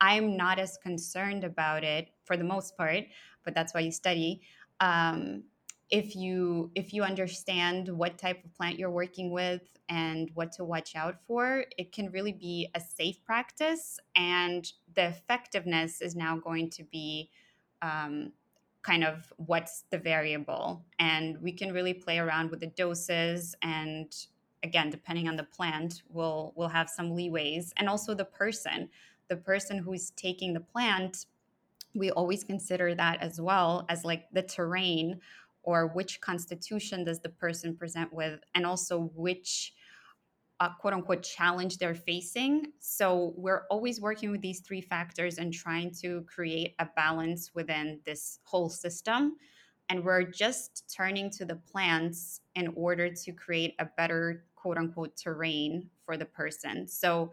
I'm 0.00 0.36
not 0.36 0.58
as 0.58 0.78
concerned 0.82 1.44
about 1.44 1.84
it 1.84 2.08
for 2.24 2.36
the 2.36 2.44
most 2.44 2.76
part, 2.76 3.04
but 3.44 3.54
that's 3.54 3.74
why 3.74 3.80
you 3.80 3.92
study. 3.92 4.42
Um, 4.80 5.44
if 5.90 6.16
you 6.16 6.70
if 6.74 6.92
you 6.92 7.02
understand 7.02 7.88
what 7.88 8.18
type 8.18 8.44
of 8.44 8.54
plant 8.54 8.78
you're 8.78 8.90
working 8.90 9.30
with 9.30 9.62
and 9.88 10.30
what 10.34 10.50
to 10.52 10.64
watch 10.64 10.96
out 10.96 11.16
for, 11.26 11.64
it 11.76 11.92
can 11.92 12.10
really 12.10 12.32
be 12.32 12.68
a 12.74 12.80
safe 12.80 13.22
practice, 13.24 13.98
and 14.16 14.72
the 14.94 15.08
effectiveness 15.08 16.00
is 16.00 16.16
now 16.16 16.38
going 16.38 16.70
to 16.70 16.84
be 16.84 17.30
um, 17.82 18.32
kind 18.84 19.02
of 19.02 19.32
what's 19.36 19.84
the 19.90 19.98
variable. 19.98 20.84
And 20.98 21.40
we 21.40 21.52
can 21.52 21.72
really 21.72 21.94
play 21.94 22.18
around 22.18 22.50
with 22.50 22.60
the 22.60 22.68
doses 22.68 23.54
and 23.62 24.14
again 24.62 24.88
depending 24.88 25.28
on 25.28 25.36
the 25.36 25.44
plant 25.44 26.02
we'll 26.08 26.52
we'll 26.54 26.68
have 26.68 26.88
some 26.88 27.10
leeways. 27.10 27.72
And 27.76 27.88
also 27.88 28.14
the 28.14 28.24
person 28.24 28.88
the 29.28 29.36
person 29.36 29.78
who's 29.78 30.10
taking 30.10 30.52
the 30.52 30.60
plant 30.60 31.26
we 31.94 32.10
always 32.10 32.44
consider 32.44 32.94
that 32.94 33.22
as 33.22 33.40
well 33.40 33.86
as 33.88 34.04
like 34.04 34.26
the 34.32 34.42
terrain 34.42 35.20
or 35.64 35.88
which 35.88 36.20
constitution 36.20 37.04
does 37.04 37.20
the 37.20 37.28
person 37.28 37.74
present 37.74 38.12
with, 38.12 38.40
and 38.54 38.66
also 38.66 39.10
which 39.14 39.72
uh, 40.60 40.70
quote 40.80 40.94
unquote 40.94 41.22
challenge 41.22 41.78
they're 41.78 41.94
facing. 41.94 42.72
So 42.78 43.34
we're 43.36 43.64
always 43.70 44.00
working 44.00 44.30
with 44.30 44.40
these 44.40 44.60
three 44.60 44.80
factors 44.80 45.38
and 45.38 45.52
trying 45.52 45.92
to 46.02 46.22
create 46.22 46.74
a 46.78 46.88
balance 46.96 47.50
within 47.54 48.00
this 48.04 48.38
whole 48.44 48.68
system. 48.68 49.36
And 49.88 50.04
we're 50.04 50.22
just 50.22 50.92
turning 50.94 51.30
to 51.30 51.44
the 51.44 51.56
plants 51.56 52.40
in 52.54 52.72
order 52.74 53.12
to 53.12 53.32
create 53.32 53.74
a 53.78 53.86
better 53.96 54.46
quote 54.54 54.78
unquote 54.78 55.16
terrain 55.16 55.90
for 56.04 56.16
the 56.16 56.24
person. 56.24 56.88
So 56.88 57.32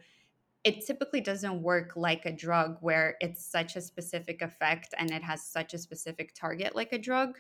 it 0.64 0.86
typically 0.86 1.22
doesn't 1.22 1.62
work 1.62 1.94
like 1.96 2.26
a 2.26 2.32
drug 2.32 2.78
where 2.82 3.16
it's 3.20 3.46
such 3.46 3.76
a 3.76 3.82
specific 3.82 4.42
effect 4.42 4.94
and 4.98 5.12
it 5.12 5.24
has 5.24 5.44
such 5.44 5.74
a 5.74 5.78
specific 5.78 6.34
target 6.36 6.76
like 6.76 6.94
a 6.94 7.00
drug 7.00 7.40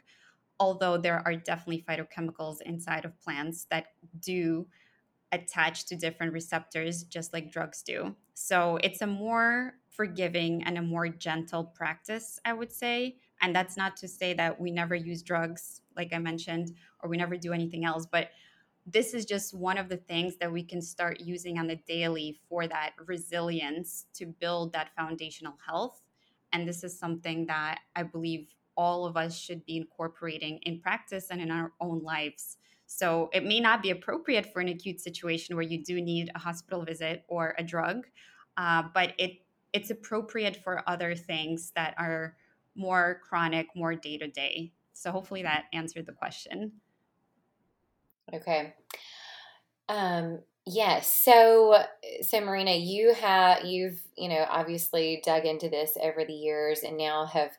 although 0.59 0.97
there 0.97 1.21
are 1.25 1.35
definitely 1.35 1.83
phytochemicals 1.87 2.61
inside 2.65 3.05
of 3.05 3.19
plants 3.19 3.65
that 3.71 3.87
do 4.19 4.65
attach 5.31 5.85
to 5.85 5.95
different 5.95 6.33
receptors 6.33 7.03
just 7.03 7.33
like 7.33 7.51
drugs 7.51 7.81
do 7.81 8.15
so 8.33 8.77
it's 8.83 9.01
a 9.01 9.07
more 9.07 9.73
forgiving 9.89 10.63
and 10.63 10.77
a 10.77 10.81
more 10.81 11.07
gentle 11.07 11.63
practice 11.63 12.39
i 12.45 12.53
would 12.53 12.71
say 12.71 13.17
and 13.41 13.55
that's 13.55 13.77
not 13.77 13.95
to 13.97 14.07
say 14.07 14.33
that 14.33 14.59
we 14.59 14.71
never 14.71 14.95
use 14.95 15.21
drugs 15.21 15.81
like 15.95 16.13
i 16.13 16.17
mentioned 16.17 16.71
or 17.01 17.09
we 17.09 17.17
never 17.17 17.37
do 17.37 17.53
anything 17.53 17.85
else 17.85 18.05
but 18.05 18.29
this 18.85 19.13
is 19.13 19.25
just 19.25 19.53
one 19.53 19.77
of 19.77 19.89
the 19.89 19.97
things 19.97 20.37
that 20.37 20.51
we 20.51 20.63
can 20.63 20.81
start 20.81 21.19
using 21.19 21.59
on 21.59 21.67
the 21.67 21.75
daily 21.87 22.39
for 22.49 22.67
that 22.67 22.93
resilience 23.05 24.05
to 24.13 24.25
build 24.25 24.73
that 24.73 24.89
foundational 24.95 25.53
health. 25.65 26.01
And 26.51 26.67
this 26.67 26.83
is 26.83 26.97
something 26.97 27.45
that 27.45 27.79
I 27.95 28.03
believe 28.03 28.47
all 28.75 29.05
of 29.05 29.17
us 29.17 29.37
should 29.37 29.65
be 29.65 29.77
incorporating 29.77 30.59
in 30.63 30.79
practice 30.79 31.27
and 31.29 31.41
in 31.41 31.51
our 31.51 31.73
own 31.79 32.01
lives. 32.01 32.57
So 32.93 33.29
it 33.31 33.45
may 33.45 33.61
not 33.61 33.81
be 33.81 33.91
appropriate 33.91 34.51
for 34.51 34.59
an 34.59 34.67
acute 34.67 34.99
situation 34.99 35.55
where 35.55 35.63
you 35.63 35.81
do 35.81 36.01
need 36.01 36.29
a 36.35 36.39
hospital 36.39 36.83
visit 36.83 37.23
or 37.29 37.55
a 37.57 37.63
drug, 37.63 38.05
uh, 38.57 38.83
but 38.93 39.13
it 39.17 39.37
it's 39.71 39.91
appropriate 39.91 40.57
for 40.61 40.83
other 40.89 41.15
things 41.15 41.71
that 41.77 41.95
are 41.97 42.35
more 42.75 43.21
chronic, 43.23 43.67
more 43.73 43.95
day 43.95 44.17
to 44.17 44.27
day. 44.27 44.73
So 44.91 45.09
hopefully 45.09 45.41
that 45.43 45.65
answered 45.71 46.05
the 46.05 46.11
question. 46.11 46.73
Okay. 48.33 48.73
Um, 49.87 50.39
yes. 50.65 51.09
So, 51.09 51.83
so 52.21 52.41
Marina, 52.41 52.75
you 52.75 53.13
have 53.13 53.63
you've 53.63 54.01
you 54.17 54.27
know 54.27 54.45
obviously 54.49 55.21
dug 55.25 55.45
into 55.45 55.69
this 55.69 55.97
over 56.03 56.25
the 56.25 56.33
years, 56.33 56.81
and 56.83 56.97
now 56.97 57.25
have 57.25 57.51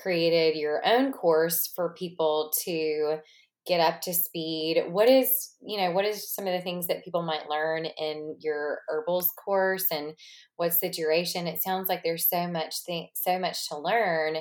created 0.00 0.56
your 0.56 0.86
own 0.86 1.10
course 1.10 1.66
for 1.66 1.92
people 1.94 2.52
to 2.64 3.18
get 3.66 3.80
up 3.80 4.00
to 4.02 4.14
speed. 4.14 4.84
What 4.88 5.08
is 5.08 5.54
you 5.60 5.78
know 5.78 5.90
what 5.90 6.04
is 6.04 6.32
some 6.32 6.46
of 6.46 6.52
the 6.52 6.62
things 6.62 6.86
that 6.86 7.04
people 7.04 7.22
might 7.22 7.48
learn 7.48 7.84
in 7.84 8.36
your 8.40 8.80
herbals 8.88 9.32
course, 9.32 9.86
and 9.90 10.14
what's 10.56 10.80
the 10.80 10.90
duration? 10.90 11.46
It 11.46 11.62
sounds 11.62 11.88
like 11.88 12.02
there's 12.02 12.28
so 12.28 12.46
much 12.48 12.80
thing, 12.80 13.08
so 13.14 13.38
much 13.38 13.68
to 13.68 13.78
learn. 13.78 14.38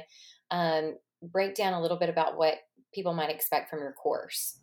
Um, 0.52 0.98
break 1.22 1.56
down 1.56 1.74
a 1.74 1.82
little 1.82 1.98
bit 1.98 2.10
about 2.10 2.38
what 2.38 2.56
people 2.94 3.14
might 3.14 3.30
expect 3.30 3.70
from 3.70 3.80
your 3.80 3.94
course. 3.94 4.60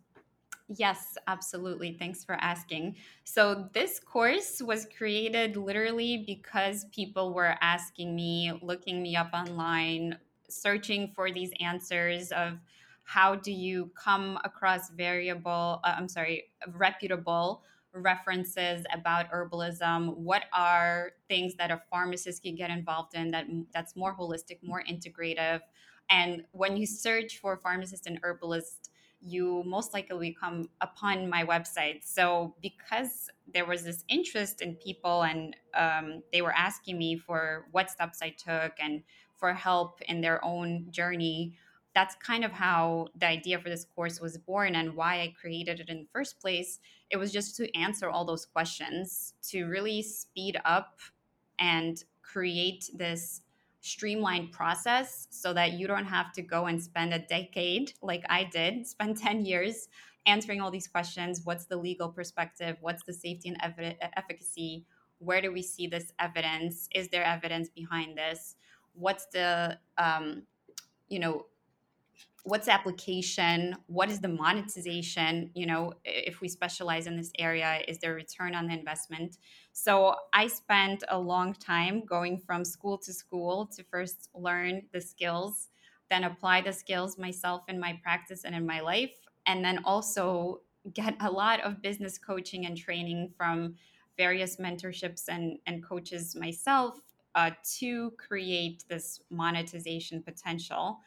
Yes, 0.76 1.18
absolutely. 1.26 1.96
Thanks 1.98 2.24
for 2.24 2.36
asking. 2.36 2.96
So, 3.24 3.68
this 3.72 3.98
course 3.98 4.62
was 4.62 4.86
created 4.96 5.56
literally 5.56 6.24
because 6.26 6.86
people 6.94 7.34
were 7.34 7.56
asking 7.60 8.14
me, 8.14 8.52
looking 8.62 9.02
me 9.02 9.16
up 9.16 9.30
online, 9.34 10.16
searching 10.48 11.12
for 11.14 11.30
these 11.30 11.50
answers 11.60 12.32
of 12.32 12.58
how 13.12 13.34
do 13.34 13.52
you 13.52 13.90
come 13.94 14.38
across 14.44 14.90
variable, 14.90 15.80
uh, 15.84 15.94
I'm 15.96 16.08
sorry, 16.08 16.44
reputable 16.68 17.62
references 17.94 18.86
about 18.94 19.30
herbalism 19.30 20.16
what 20.16 20.44
are 20.54 21.10
things 21.28 21.54
that 21.56 21.70
a 21.70 21.78
pharmacist 21.90 22.42
can 22.42 22.54
get 22.54 22.70
involved 22.70 23.14
in 23.14 23.30
that 23.30 23.44
that's 23.74 23.94
more 23.94 24.16
holistic 24.16 24.56
more 24.62 24.82
integrative 24.90 25.60
and 26.08 26.42
when 26.52 26.74
you 26.74 26.86
search 26.86 27.36
for 27.36 27.54
pharmacist 27.58 28.06
and 28.06 28.18
herbalist 28.22 28.88
you 29.22 29.62
most 29.64 29.94
likely 29.94 30.36
come 30.38 30.68
upon 30.80 31.30
my 31.30 31.44
website. 31.44 32.00
So, 32.02 32.54
because 32.60 33.30
there 33.52 33.64
was 33.64 33.84
this 33.84 34.04
interest 34.08 34.60
in 34.60 34.74
people 34.74 35.22
and 35.22 35.54
um, 35.74 36.22
they 36.32 36.42
were 36.42 36.52
asking 36.52 36.98
me 36.98 37.16
for 37.16 37.66
what 37.70 37.90
steps 37.90 38.20
I 38.20 38.30
took 38.30 38.72
and 38.80 39.02
for 39.36 39.52
help 39.52 40.00
in 40.08 40.20
their 40.20 40.44
own 40.44 40.86
journey, 40.90 41.56
that's 41.94 42.14
kind 42.16 42.44
of 42.44 42.52
how 42.52 43.08
the 43.14 43.26
idea 43.26 43.58
for 43.58 43.68
this 43.68 43.84
course 43.84 44.20
was 44.20 44.38
born 44.38 44.74
and 44.74 44.94
why 44.94 45.20
I 45.20 45.34
created 45.38 45.80
it 45.80 45.88
in 45.88 45.98
the 45.98 46.08
first 46.12 46.40
place. 46.40 46.78
It 47.10 47.16
was 47.18 47.32
just 47.32 47.56
to 47.56 47.74
answer 47.76 48.08
all 48.08 48.24
those 48.24 48.46
questions, 48.46 49.34
to 49.50 49.64
really 49.66 50.02
speed 50.02 50.58
up 50.64 51.00
and 51.58 52.02
create 52.22 52.88
this 52.94 53.42
streamlined 53.80 54.52
process 54.52 55.26
so 55.30 55.52
that 55.52 55.72
you 55.72 55.86
don't 55.86 56.06
have 56.06 56.32
to 56.32 56.42
go 56.42 56.66
and 56.66 56.82
spend 56.82 57.12
a 57.12 57.18
decade 57.18 57.92
like 58.00 58.24
I 58.28 58.44
did, 58.44 58.86
spend 58.86 59.18
10 59.18 59.44
years 59.44 59.88
answering 60.24 60.60
all 60.60 60.70
these 60.70 60.86
questions. 60.86 61.42
What's 61.44 61.66
the 61.66 61.76
legal 61.76 62.08
perspective? 62.08 62.76
What's 62.80 63.02
the 63.02 63.12
safety 63.12 63.48
and 63.50 63.58
ev- 63.62 63.96
efficacy? 64.16 64.86
Where 65.18 65.42
do 65.42 65.52
we 65.52 65.62
see 65.62 65.86
this 65.86 66.12
evidence? 66.18 66.88
Is 66.94 67.08
there 67.08 67.24
evidence 67.24 67.68
behind 67.68 68.16
this? 68.16 68.56
What's 68.94 69.26
the, 69.26 69.78
um, 69.98 70.44
you 71.08 71.18
know, 71.18 71.46
what's 72.44 72.66
the 72.66 72.72
application 72.72 73.76
what 73.86 74.10
is 74.10 74.20
the 74.20 74.28
monetization 74.28 75.50
you 75.54 75.64
know 75.64 75.92
if 76.04 76.40
we 76.40 76.48
specialize 76.48 77.06
in 77.06 77.16
this 77.16 77.30
area 77.38 77.80
is 77.86 77.98
there 77.98 78.14
return 78.14 78.54
on 78.54 78.66
the 78.66 78.74
investment? 78.74 79.36
So 79.72 80.16
i 80.32 80.46
spent 80.46 81.04
a 81.08 81.18
long 81.18 81.54
time 81.54 82.04
going 82.04 82.38
from 82.38 82.64
school 82.64 82.98
to 82.98 83.12
school 83.12 83.66
to 83.76 83.84
first 83.84 84.28
learn 84.34 84.82
the 84.92 85.00
skills 85.00 85.68
then 86.10 86.24
apply 86.24 86.60
the 86.60 86.72
skills 86.72 87.16
myself 87.16 87.62
in 87.68 87.78
my 87.78 87.98
practice 88.02 88.44
and 88.44 88.54
in 88.54 88.66
my 88.66 88.80
life 88.80 89.12
and 89.46 89.64
then 89.64 89.80
also 89.84 90.60
get 90.92 91.14
a 91.20 91.30
lot 91.30 91.60
of 91.60 91.80
business 91.80 92.18
coaching 92.18 92.66
and 92.66 92.76
training 92.76 93.30
from 93.36 93.74
various 94.16 94.56
mentorships 94.56 95.28
and, 95.28 95.58
and 95.66 95.82
coaches 95.82 96.36
myself 96.36 97.00
uh, 97.34 97.50
to 97.78 98.10
create 98.18 98.84
this 98.88 99.20
monetization 99.30 100.22
potential 100.22 100.98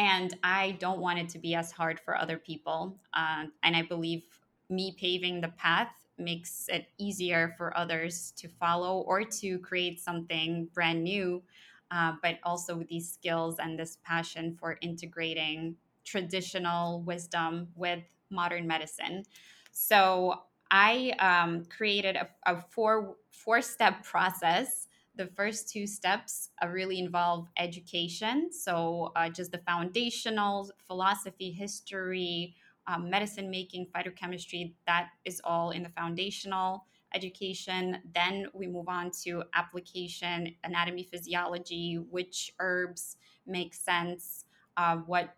and 0.00 0.34
I 0.42 0.78
don't 0.80 0.98
want 1.00 1.18
it 1.18 1.28
to 1.30 1.38
be 1.38 1.54
as 1.54 1.72
hard 1.72 2.00
for 2.00 2.16
other 2.16 2.38
people. 2.38 2.96
Uh, 3.12 3.44
and 3.62 3.76
I 3.76 3.82
believe 3.82 4.22
me 4.70 4.96
paving 4.98 5.42
the 5.42 5.48
path 5.48 5.92
makes 6.16 6.70
it 6.70 6.86
easier 6.96 7.54
for 7.58 7.76
others 7.76 8.32
to 8.38 8.48
follow 8.48 9.00
or 9.00 9.24
to 9.24 9.58
create 9.58 10.00
something 10.00 10.70
brand 10.72 11.04
new, 11.04 11.42
uh, 11.90 12.14
but 12.22 12.38
also 12.44 12.76
with 12.78 12.88
these 12.88 13.12
skills 13.12 13.58
and 13.58 13.78
this 13.78 13.98
passion 14.02 14.56
for 14.58 14.78
integrating 14.80 15.76
traditional 16.06 17.02
wisdom 17.02 17.68
with 17.76 18.02
modern 18.30 18.66
medicine. 18.66 19.22
So 19.70 20.44
I 20.70 21.12
um, 21.18 21.66
created 21.66 22.16
a, 22.16 22.26
a 22.46 22.62
four 22.70 23.16
four 23.30 23.60
step 23.60 24.02
process 24.02 24.88
the 25.16 25.26
first 25.36 25.68
two 25.70 25.86
steps 25.86 26.50
uh, 26.62 26.68
really 26.68 26.98
involve 26.98 27.48
education. 27.58 28.50
So, 28.52 29.12
uh, 29.16 29.28
just 29.28 29.52
the 29.52 29.58
foundational 29.58 30.70
philosophy, 30.86 31.50
history, 31.50 32.54
um, 32.86 33.10
medicine 33.10 33.50
making, 33.50 33.88
phytochemistry, 33.94 34.72
that 34.86 35.08
is 35.24 35.40
all 35.44 35.70
in 35.70 35.82
the 35.82 35.90
foundational 35.90 36.86
education. 37.14 37.98
Then 38.14 38.46
we 38.52 38.66
move 38.66 38.88
on 38.88 39.10
to 39.24 39.42
application, 39.54 40.54
anatomy, 40.64 41.04
physiology, 41.04 41.96
which 42.10 42.54
herbs 42.58 43.16
make 43.46 43.74
sense, 43.74 44.44
uh, 44.76 44.96
what 44.96 45.34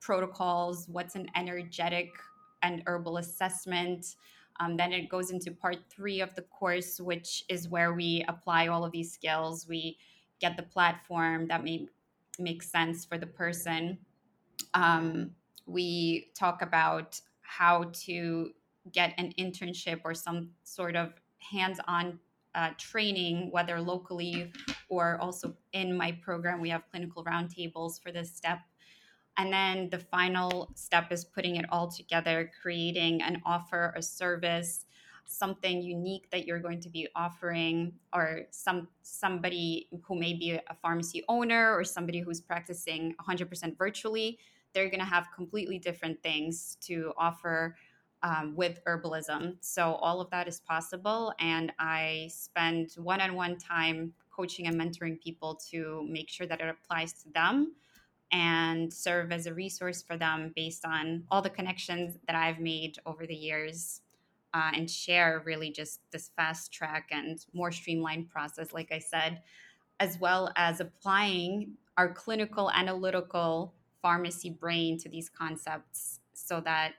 protocols, 0.00 0.88
what's 0.88 1.14
an 1.14 1.28
energetic 1.36 2.10
and 2.62 2.82
herbal 2.86 3.18
assessment. 3.18 4.16
Um, 4.60 4.76
then 4.76 4.92
it 4.92 5.08
goes 5.08 5.30
into 5.30 5.50
part 5.50 5.78
three 5.88 6.20
of 6.20 6.34
the 6.34 6.42
course, 6.42 7.00
which 7.00 7.44
is 7.48 7.68
where 7.68 7.94
we 7.94 8.24
apply 8.28 8.68
all 8.68 8.84
of 8.84 8.92
these 8.92 9.10
skills. 9.12 9.66
We 9.66 9.96
get 10.38 10.56
the 10.56 10.62
platform 10.62 11.48
that 11.48 11.64
may 11.64 11.88
make 12.38 12.62
sense 12.62 13.04
for 13.04 13.16
the 13.16 13.26
person. 13.26 13.98
Um, 14.74 15.30
we 15.66 16.30
talk 16.38 16.62
about 16.62 17.20
how 17.40 17.90
to 18.04 18.50
get 18.92 19.14
an 19.18 19.32
internship 19.38 20.00
or 20.04 20.14
some 20.14 20.50
sort 20.62 20.94
of 20.94 21.14
hands 21.38 21.80
on 21.88 22.18
uh, 22.54 22.70
training, 22.76 23.50
whether 23.50 23.80
locally 23.80 24.52
or 24.88 25.18
also 25.20 25.54
in 25.72 25.96
my 25.96 26.12
program. 26.12 26.60
We 26.60 26.70
have 26.70 26.82
clinical 26.90 27.24
roundtables 27.24 28.02
for 28.02 28.12
this 28.12 28.30
step. 28.34 28.58
And 29.40 29.50
then 29.50 29.88
the 29.88 29.98
final 29.98 30.70
step 30.74 31.10
is 31.10 31.24
putting 31.24 31.56
it 31.56 31.64
all 31.70 31.90
together, 31.90 32.50
creating 32.60 33.22
an 33.22 33.40
offer, 33.46 33.94
a 33.96 34.02
service, 34.02 34.84
something 35.24 35.80
unique 35.80 36.30
that 36.30 36.44
you're 36.46 36.58
going 36.58 36.78
to 36.80 36.90
be 36.90 37.08
offering 37.16 37.94
or 38.12 38.42
some 38.50 38.88
somebody 39.00 39.88
who 40.02 40.14
may 40.14 40.34
be 40.34 40.50
a 40.52 40.74
pharmacy 40.82 41.24
owner 41.26 41.74
or 41.74 41.84
somebody 41.84 42.20
who's 42.20 42.40
practicing 42.40 43.14
100% 43.26 43.78
virtually 43.78 44.38
they're 44.72 44.88
going 44.90 45.00
to 45.00 45.06
have 45.06 45.28
completely 45.34 45.78
different 45.78 46.22
things 46.22 46.76
to 46.80 47.12
offer 47.16 47.76
um, 48.22 48.54
with 48.54 48.80
herbalism. 48.86 49.56
So 49.60 49.94
all 49.94 50.20
of 50.20 50.30
that 50.30 50.46
is 50.46 50.60
possible. 50.60 51.32
And 51.40 51.72
I 51.78 52.28
spend 52.30 52.90
one 52.96 53.20
on 53.20 53.34
one 53.34 53.56
time 53.56 54.12
coaching 54.30 54.66
and 54.66 54.78
mentoring 54.78 55.20
people 55.20 55.58
to 55.70 56.06
make 56.08 56.28
sure 56.28 56.46
that 56.46 56.60
it 56.60 56.68
applies 56.68 57.14
to 57.22 57.30
them 57.30 57.72
and 58.32 58.92
serve 58.92 59.32
as 59.32 59.46
a 59.46 59.54
resource 59.54 60.02
for 60.02 60.16
them 60.16 60.52
based 60.54 60.84
on 60.84 61.24
all 61.30 61.42
the 61.42 61.50
connections 61.50 62.16
that 62.26 62.36
I've 62.36 62.60
made 62.60 62.98
over 63.06 63.26
the 63.26 63.34
years 63.34 64.02
uh, 64.54 64.70
and 64.74 64.90
share 64.90 65.42
really 65.44 65.70
just 65.70 66.00
this 66.10 66.30
fast 66.36 66.72
track 66.72 67.08
and 67.10 67.44
more 67.52 67.70
streamlined 67.70 68.28
process, 68.28 68.72
like 68.72 68.92
I 68.92 68.98
said, 68.98 69.42
as 69.98 70.18
well 70.18 70.52
as 70.56 70.80
applying 70.80 71.74
our 71.96 72.12
clinical 72.12 72.70
analytical 72.70 73.74
pharmacy 74.02 74.50
brain 74.50 74.98
to 74.98 75.08
these 75.08 75.28
concepts 75.28 76.20
so 76.32 76.60
that 76.60 76.94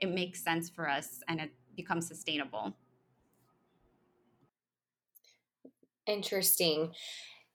it 0.00 0.10
makes 0.10 0.42
sense 0.42 0.70
for 0.70 0.88
us 0.88 1.20
and 1.28 1.40
it 1.40 1.50
becomes 1.76 2.06
sustainable. 2.06 2.74
Interesting. 6.06 6.92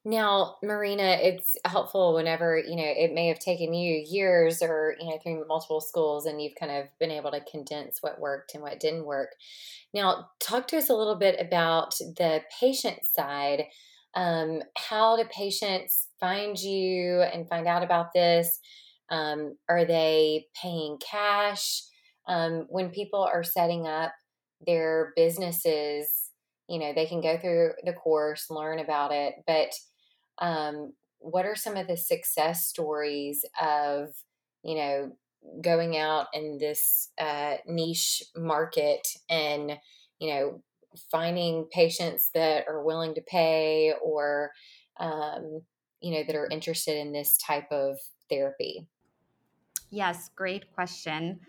Now, 0.05 0.55
Marina, 0.63 1.17
it's 1.21 1.57
helpful 1.65 2.15
whenever, 2.15 2.57
you 2.57 2.77
know, 2.77 2.85
it 2.85 3.13
may 3.13 3.27
have 3.27 3.39
taken 3.39 3.73
you 3.73 4.01
years 4.07 4.61
or, 4.61 4.95
you 4.99 5.09
know, 5.09 5.19
through 5.21 5.45
multiple 5.47 5.81
schools 5.81 6.25
and 6.25 6.41
you've 6.41 6.55
kind 6.57 6.71
of 6.71 6.85
been 6.99 7.11
able 7.11 7.31
to 7.31 7.41
condense 7.41 8.01
what 8.01 8.19
worked 8.19 8.53
and 8.53 8.63
what 8.63 8.79
didn't 8.79 9.05
work. 9.05 9.35
Now, 9.93 10.29
talk 10.39 10.67
to 10.69 10.77
us 10.77 10.89
a 10.89 10.95
little 10.95 11.15
bit 11.15 11.35
about 11.39 11.97
the 11.99 12.41
patient 12.59 12.99
side. 13.03 13.65
Um, 14.15 14.61
how 14.77 15.17
do 15.17 15.25
patients 15.25 16.07
find 16.19 16.57
you 16.57 17.21
and 17.21 17.49
find 17.49 17.67
out 17.67 17.83
about 17.83 18.13
this? 18.13 18.59
Um, 19.09 19.57
are 19.67 19.83
they 19.83 20.47
paying 20.61 20.97
cash? 20.99 21.83
Um, 22.27 22.67
when 22.69 22.89
people 22.89 23.21
are 23.21 23.43
setting 23.43 23.85
up 23.85 24.13
their 24.65 25.11
businesses, 25.17 26.29
you 26.69 26.79
know, 26.79 26.93
they 26.93 27.07
can 27.07 27.21
go 27.21 27.37
through 27.37 27.71
the 27.83 27.93
course, 27.93 28.45
learn 28.49 28.79
about 28.79 29.11
it, 29.11 29.33
but 29.47 29.73
um, 30.39 30.93
what 31.19 31.45
are 31.45 31.55
some 31.55 31.75
of 31.75 31.87
the 31.87 31.97
success 31.97 32.65
stories 32.65 33.45
of 33.61 34.09
you 34.63 34.75
know 34.75 35.11
going 35.61 35.97
out 35.97 36.27
in 36.33 36.57
this 36.57 37.09
uh, 37.19 37.55
niche 37.67 38.23
market 38.35 39.07
and 39.29 39.77
you 40.19 40.33
know 40.33 40.61
finding 41.11 41.65
patients 41.71 42.31
that 42.33 42.67
are 42.67 42.83
willing 42.83 43.13
to 43.13 43.21
pay 43.21 43.93
or 44.03 44.51
um, 44.99 45.61
you 46.01 46.11
know 46.11 46.23
that 46.25 46.35
are 46.35 46.47
interested 46.49 46.97
in 46.97 47.11
this 47.11 47.37
type 47.37 47.71
of 47.71 47.97
therapy? 48.29 48.87
Yes 49.89 50.29
great 50.35 50.71
question. 50.73 51.39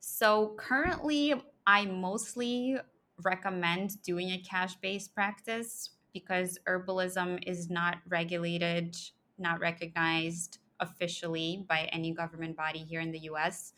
So 0.00 0.54
currently 0.58 1.34
i 1.66 1.84
mostly 1.84 2.76
recommend 3.22 4.00
doing 4.02 4.30
a 4.30 4.38
cash 4.38 4.74
based 4.76 5.14
practice 5.14 5.90
because 6.18 6.58
herbalism 6.66 7.42
is 7.46 7.70
not 7.70 7.98
regulated, 8.08 8.96
not 9.38 9.60
recognized 9.60 10.58
officially 10.80 11.64
by 11.68 11.88
any 11.92 12.12
government 12.12 12.56
body 12.56 12.80
here 12.80 13.00
in 13.00 13.12
the 13.12 13.20
US. 13.30 13.72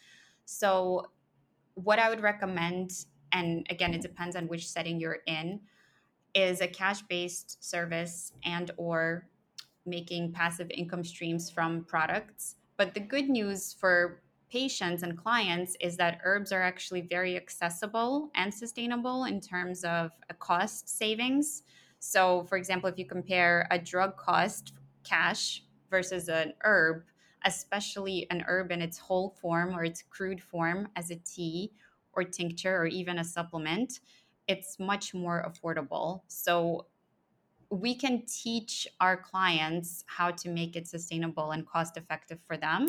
So, 0.44 1.06
what 1.74 1.98
I 1.98 2.10
would 2.10 2.20
recommend, 2.20 3.06
and 3.32 3.66
again, 3.70 3.94
it 3.94 4.02
depends 4.02 4.36
on 4.36 4.48
which 4.48 4.68
setting 4.68 5.00
you're 5.00 5.20
in, 5.26 5.60
is 6.34 6.60
a 6.60 6.68
cash-based 6.68 7.62
service 7.64 8.32
and 8.44 8.70
or 8.76 9.28
making 9.86 10.32
passive 10.32 10.70
income 10.70 11.04
streams 11.04 11.50
from 11.50 11.84
products. 11.84 12.56
But 12.76 12.94
the 12.94 13.00
good 13.00 13.28
news 13.28 13.72
for 13.72 14.22
patients 14.50 15.02
and 15.02 15.16
clients 15.16 15.76
is 15.80 15.96
that 15.96 16.20
herbs 16.24 16.52
are 16.52 16.62
actually 16.62 17.02
very 17.02 17.36
accessible 17.36 18.30
and 18.34 18.52
sustainable 18.52 19.24
in 19.24 19.40
terms 19.40 19.84
of 19.84 20.10
a 20.28 20.34
cost 20.34 20.88
savings. 20.88 21.62
So, 22.00 22.44
for 22.44 22.56
example, 22.56 22.88
if 22.88 22.98
you 22.98 23.04
compare 23.04 23.68
a 23.70 23.78
drug 23.78 24.16
cost 24.16 24.72
cash 25.04 25.62
versus 25.90 26.28
an 26.28 26.54
herb, 26.64 27.04
especially 27.44 28.26
an 28.30 28.42
herb 28.46 28.72
in 28.72 28.82
its 28.82 28.98
whole 28.98 29.30
form 29.40 29.74
or 29.74 29.84
its 29.84 30.02
crude 30.02 30.42
form 30.42 30.88
as 30.96 31.10
a 31.10 31.16
tea 31.16 31.72
or 32.12 32.24
tincture 32.24 32.76
or 32.76 32.86
even 32.86 33.18
a 33.18 33.24
supplement, 33.24 34.00
it's 34.48 34.78
much 34.78 35.14
more 35.14 35.44
affordable. 35.48 36.22
So, 36.26 36.86
we 37.70 37.94
can 37.94 38.24
teach 38.26 38.88
our 39.00 39.16
clients 39.16 40.04
how 40.06 40.30
to 40.32 40.48
make 40.48 40.74
it 40.74 40.88
sustainable 40.88 41.52
and 41.52 41.66
cost 41.66 41.96
effective 41.96 42.38
for 42.46 42.56
them 42.56 42.88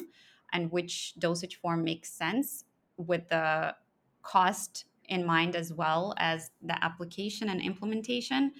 and 0.54 0.72
which 0.72 1.14
dosage 1.20 1.58
form 1.58 1.84
makes 1.84 2.12
sense 2.12 2.66
with 2.98 3.28
the 3.30 3.76
cost 4.24 4.86
in 5.06 5.26
mind 5.26 5.56
as 5.56 5.72
well 5.74 6.16
as 6.18 6.52
the 6.62 6.84
application 6.84 7.50
and 7.50 7.62
implementation 7.62 8.54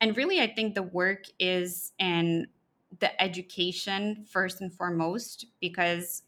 and 0.00 0.16
really 0.16 0.40
i 0.40 0.46
think 0.46 0.74
the 0.74 0.82
work 0.82 1.24
is 1.38 1.92
in 1.98 2.46
the 3.00 3.22
education 3.22 4.24
first 4.30 4.60
and 4.60 4.72
foremost 4.72 5.46
because 5.60 6.22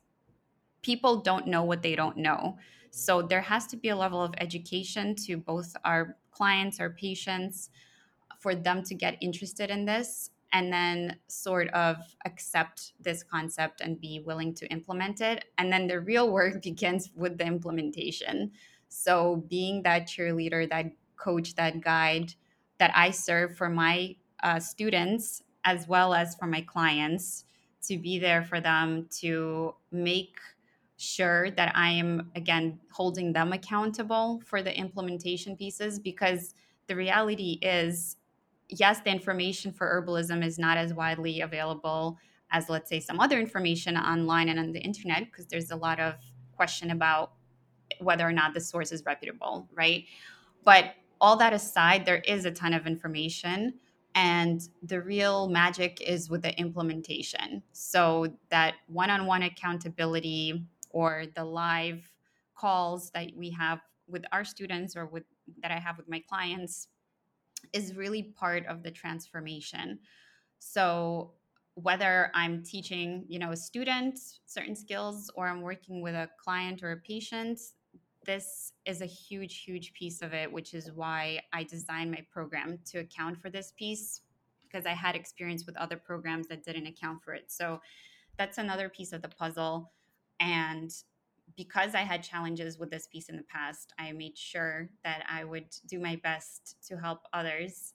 people 0.83 1.21
don't 1.21 1.47
know 1.47 1.65
what 1.65 1.83
they 1.83 1.95
don't 1.95 2.17
know. 2.17 2.59
So 2.91 3.23
there 3.23 3.41
has 3.41 3.67
to 3.69 3.77
be 3.77 3.89
a 3.91 3.97
level 3.97 4.23
of 4.23 4.35
education 4.39 5.15
to 5.27 5.37
both 5.37 5.77
our 5.85 6.17
clients 6.33 6.81
our 6.81 6.91
patients 6.91 7.71
for 8.39 8.55
them 8.55 8.83
to 8.85 8.95
get 8.95 9.19
interested 9.21 9.71
in 9.71 9.85
this 9.85 10.31
and 10.53 10.73
then 10.73 11.17
sort 11.29 11.69
of 11.69 11.97
accept 12.25 12.95
this 13.01 13.23
concept 13.23 13.81
and 13.81 14.01
be 14.01 14.21
willing 14.25 14.55
to 14.55 14.67
implement 14.69 15.21
it. 15.21 15.45
And 15.59 15.73
then 15.73 15.87
the 15.87 16.01
real 16.01 16.33
work 16.33 16.63
begins 16.63 17.11
with 17.15 17.39
the 17.39 17.45
implementation. 17.45 18.53
So 18.89 19.45
being 19.49 19.83
that 19.85 20.09
cheerleader 20.09 20.69
that 20.71 20.87
coach 21.17 21.55
that 21.55 21.81
guide 21.81 22.35
that 22.81 22.91
I 22.97 23.13
serve 23.13 23.57
for 23.57 23.69
my 23.69 24.17
uh, 24.43 24.59
students 24.59 25.43
as 25.65 25.87
well 25.87 26.15
as 26.15 26.35
for 26.35 26.47
my 26.47 26.63
clients 26.63 27.45
to 27.83 27.99
be 27.99 28.19
there 28.19 28.43
for 28.43 28.61
them 28.61 29.07
to 29.21 29.75
make 29.93 30.39
sure 30.97 31.51
that 31.53 31.73
I 31.77 31.91
am 31.91 32.31
again 32.35 32.81
holding 32.91 33.33
them 33.33 33.53
accountable 33.53 34.43
for 34.45 34.63
the 34.63 34.77
implementation 34.77 35.57
pieces 35.57 35.99
because 35.99 36.55
the 36.89 36.97
reality 36.97 37.59
is 37.63 38.17
yes 38.69 39.01
the 39.01 39.11
information 39.11 39.73
for 39.73 39.87
herbalism 39.87 40.45
is 40.45 40.59
not 40.59 40.77
as 40.77 40.93
widely 40.93 41.41
available 41.41 42.19
as 42.51 42.69
let's 42.69 42.89
say 42.89 43.01
some 43.01 43.21
other 43.21 43.39
information 43.39 43.97
online 43.97 44.49
and 44.49 44.59
on 44.59 44.73
the 44.73 44.81
internet 44.81 45.25
because 45.27 45.47
there's 45.47 45.71
a 45.71 45.77
lot 45.77 46.01
of 46.01 46.15
question 46.55 46.91
about 46.91 47.33
whether 48.01 48.27
or 48.27 48.33
not 48.33 48.53
the 48.55 48.61
source 48.61 48.93
is 48.93 49.05
reputable 49.05 49.69
right? 49.75 50.05
But 50.65 50.95
all 51.21 51.37
that 51.37 51.53
aside, 51.53 52.05
there 52.05 52.23
is 52.27 52.45
a 52.45 52.51
ton 52.51 52.73
of 52.73 52.87
information. 52.87 53.75
And 54.15 54.61
the 54.83 55.01
real 55.01 55.49
magic 55.49 56.01
is 56.01 56.29
with 56.29 56.43
the 56.43 56.59
implementation. 56.59 57.63
So, 57.73 58.27
that 58.51 58.75
one 58.89 59.09
on 59.09 59.27
one 59.27 59.43
accountability 59.43 60.67
or 60.91 61.27
the 61.37 61.45
live 61.45 62.11
calls 62.57 63.11
that 63.11 63.31
we 63.37 63.51
have 63.51 63.81
with 64.09 64.25
our 64.33 64.45
students 64.45 64.97
or 64.97 65.07
with 65.07 65.23
that 65.63 65.71
I 65.71 65.79
have 65.79 65.97
with 65.97 66.09
my 66.09 66.23
clients 66.29 66.89
is 67.73 67.95
really 67.95 68.23
part 68.23 68.67
of 68.67 68.83
the 68.83 68.91
transformation. 68.91 70.01
So, 70.59 71.35
whether 71.75 72.33
I'm 72.35 72.65
teaching, 72.65 73.25
you 73.29 73.39
know, 73.39 73.53
a 73.53 73.57
student 73.57 74.19
certain 74.47 74.75
skills 74.75 75.31
or 75.37 75.47
I'm 75.47 75.63
working 75.63 76.03
with 76.03 76.15
a 76.15 76.29
client 76.43 76.83
or 76.83 76.91
a 76.91 76.97
patient, 76.97 77.61
this 78.25 78.73
is 78.85 79.01
a 79.01 79.07
huge, 79.07 79.63
huge 79.63 79.93
piece 79.93 80.23
of 80.23 80.35
it, 80.35 80.51
which 80.53 80.75
is 80.75 80.93
why 80.93 81.41
I 81.53 81.65
designed 81.65 82.11
my 82.11 82.25
program 82.31 82.79
to 82.87 82.99
account 82.99 83.41
for 83.41 83.51
this 83.51 83.73
piece 83.77 84.23
because 84.63 84.87
I 84.87 84.91
had 84.91 85.17
experience 85.17 85.67
with 85.67 85.77
other 85.77 85.97
programs 85.97 86.47
that 86.49 86.65
didn't 86.65 86.87
account 86.87 87.23
for 87.23 87.35
it. 87.35 87.45
So 87.49 87.81
that's 88.39 88.59
another 88.59 88.89
piece 88.89 89.13
of 89.13 89.23
the 89.23 89.29
puzzle. 89.29 89.91
And 90.39 90.93
because 91.57 91.95
I 91.95 92.01
had 92.01 92.23
challenges 92.23 92.79
with 92.79 92.91
this 92.91 93.09
piece 93.09 93.29
in 93.29 93.37
the 93.37 93.43
past, 93.45 93.93
I 93.99 94.13
made 94.13 94.39
sure 94.39 94.89
that 95.03 95.25
I 95.29 95.45
would 95.45 95.67
do 95.87 95.99
my 95.99 96.17
best 96.23 96.77
to 96.89 96.97
help 96.97 97.21
others 97.33 97.95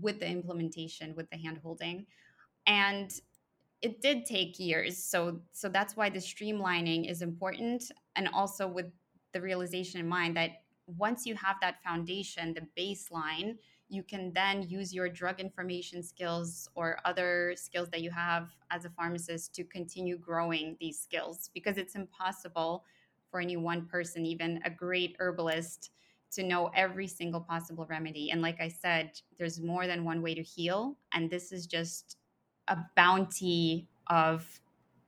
with 0.00 0.20
the 0.20 0.28
implementation, 0.28 1.14
with 1.14 1.30
the 1.30 1.36
handholding. 1.36 2.06
And 2.66 3.12
it 3.80 4.00
did 4.02 4.24
take 4.24 4.58
years. 4.58 5.02
So 5.02 5.40
so 5.52 5.68
that's 5.68 5.96
why 5.96 6.10
the 6.10 6.18
streamlining 6.18 7.08
is 7.08 7.22
important 7.22 7.84
and 8.16 8.28
also 8.28 8.66
with 8.66 8.86
the 9.32 9.40
realization 9.40 10.00
in 10.00 10.08
mind 10.08 10.36
that 10.36 10.62
once 10.86 11.26
you 11.26 11.34
have 11.34 11.56
that 11.60 11.82
foundation, 11.82 12.54
the 12.54 12.66
baseline, 12.80 13.56
you 13.88 14.02
can 14.02 14.32
then 14.32 14.62
use 14.62 14.94
your 14.94 15.08
drug 15.08 15.40
information 15.40 16.02
skills 16.02 16.68
or 16.74 16.98
other 17.04 17.54
skills 17.56 17.88
that 17.90 18.02
you 18.02 18.10
have 18.10 18.50
as 18.70 18.84
a 18.84 18.90
pharmacist 18.90 19.54
to 19.54 19.64
continue 19.64 20.18
growing 20.18 20.76
these 20.80 20.98
skills 20.98 21.50
because 21.54 21.78
it's 21.78 21.94
impossible 21.94 22.84
for 23.30 23.40
any 23.40 23.56
one 23.56 23.86
person, 23.86 24.24
even 24.24 24.60
a 24.64 24.70
great 24.70 25.16
herbalist, 25.18 25.90
to 26.30 26.42
know 26.42 26.70
every 26.74 27.06
single 27.06 27.40
possible 27.40 27.86
remedy. 27.88 28.30
And 28.30 28.42
like 28.42 28.60
I 28.60 28.68
said, 28.68 29.12
there's 29.38 29.60
more 29.60 29.86
than 29.86 30.04
one 30.04 30.20
way 30.20 30.34
to 30.34 30.42
heal. 30.42 30.98
And 31.12 31.30
this 31.30 31.52
is 31.52 31.66
just 31.66 32.18
a 32.68 32.76
bounty 32.96 33.88
of 34.08 34.60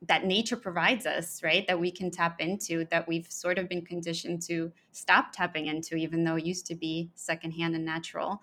that 0.03 0.25
nature 0.25 0.57
provides 0.57 1.05
us, 1.05 1.43
right? 1.43 1.67
That 1.67 1.79
we 1.79 1.91
can 1.91 2.11
tap 2.11 2.41
into, 2.41 2.87
that 2.87 3.07
we've 3.07 3.31
sort 3.31 3.59
of 3.59 3.69
been 3.69 3.85
conditioned 3.85 4.43
to 4.43 4.73
stop 4.93 5.33
tapping 5.33 5.67
into, 5.67 5.97
even 5.97 6.25
though 6.25 6.37
it 6.37 6.47
used 6.47 6.67
to 6.67 6.75
be 6.75 7.11
secondhand 7.15 7.75
and 7.75 7.85
natural. 7.85 8.41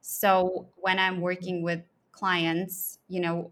So 0.00 0.68
when 0.76 0.98
I'm 0.98 1.20
working 1.20 1.62
with 1.62 1.82
clients, 2.12 2.98
you 3.08 3.20
know, 3.20 3.50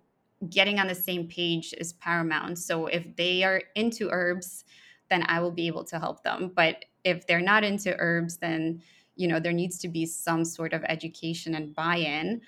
getting 0.50 0.78
on 0.78 0.86
the 0.86 0.94
same 0.94 1.26
page 1.26 1.74
is 1.78 1.92
paramount. 1.94 2.58
So 2.58 2.86
if 2.86 3.16
they 3.16 3.42
are 3.42 3.62
into 3.74 4.08
herbs, 4.10 4.64
then 5.08 5.24
I 5.28 5.40
will 5.40 5.50
be 5.50 5.66
able 5.66 5.84
to 5.84 5.98
help 5.98 6.22
them. 6.22 6.52
But 6.54 6.84
if 7.04 7.26
they're 7.26 7.40
not 7.40 7.64
into 7.64 7.94
herbs, 7.98 8.38
then 8.38 8.82
you 9.16 9.28
know 9.28 9.38
there 9.38 9.52
needs 9.52 9.78
to 9.80 9.88
be 9.88 10.06
some 10.06 10.44
sort 10.44 10.72
of 10.72 10.82
education 10.84 11.54
and 11.54 11.74
buy-in 11.74 12.40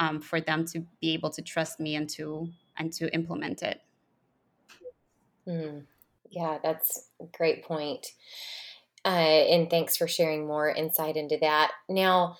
um, 0.00 0.20
for 0.20 0.40
them 0.40 0.64
to 0.66 0.80
be 1.00 1.12
able 1.14 1.30
to 1.30 1.42
trust 1.42 1.80
me 1.80 1.94
and 1.96 2.08
to 2.10 2.48
and 2.76 2.92
to 2.94 3.12
implement 3.14 3.62
it. 3.62 3.82
Mm, 5.48 5.84
yeah, 6.30 6.58
that's 6.62 7.08
a 7.20 7.24
great 7.36 7.64
point. 7.64 8.06
Uh, 9.04 9.08
and 9.08 9.70
thanks 9.70 9.96
for 9.96 10.06
sharing 10.06 10.46
more 10.46 10.68
insight 10.68 11.16
into 11.16 11.38
that. 11.40 11.72
Now, 11.88 12.36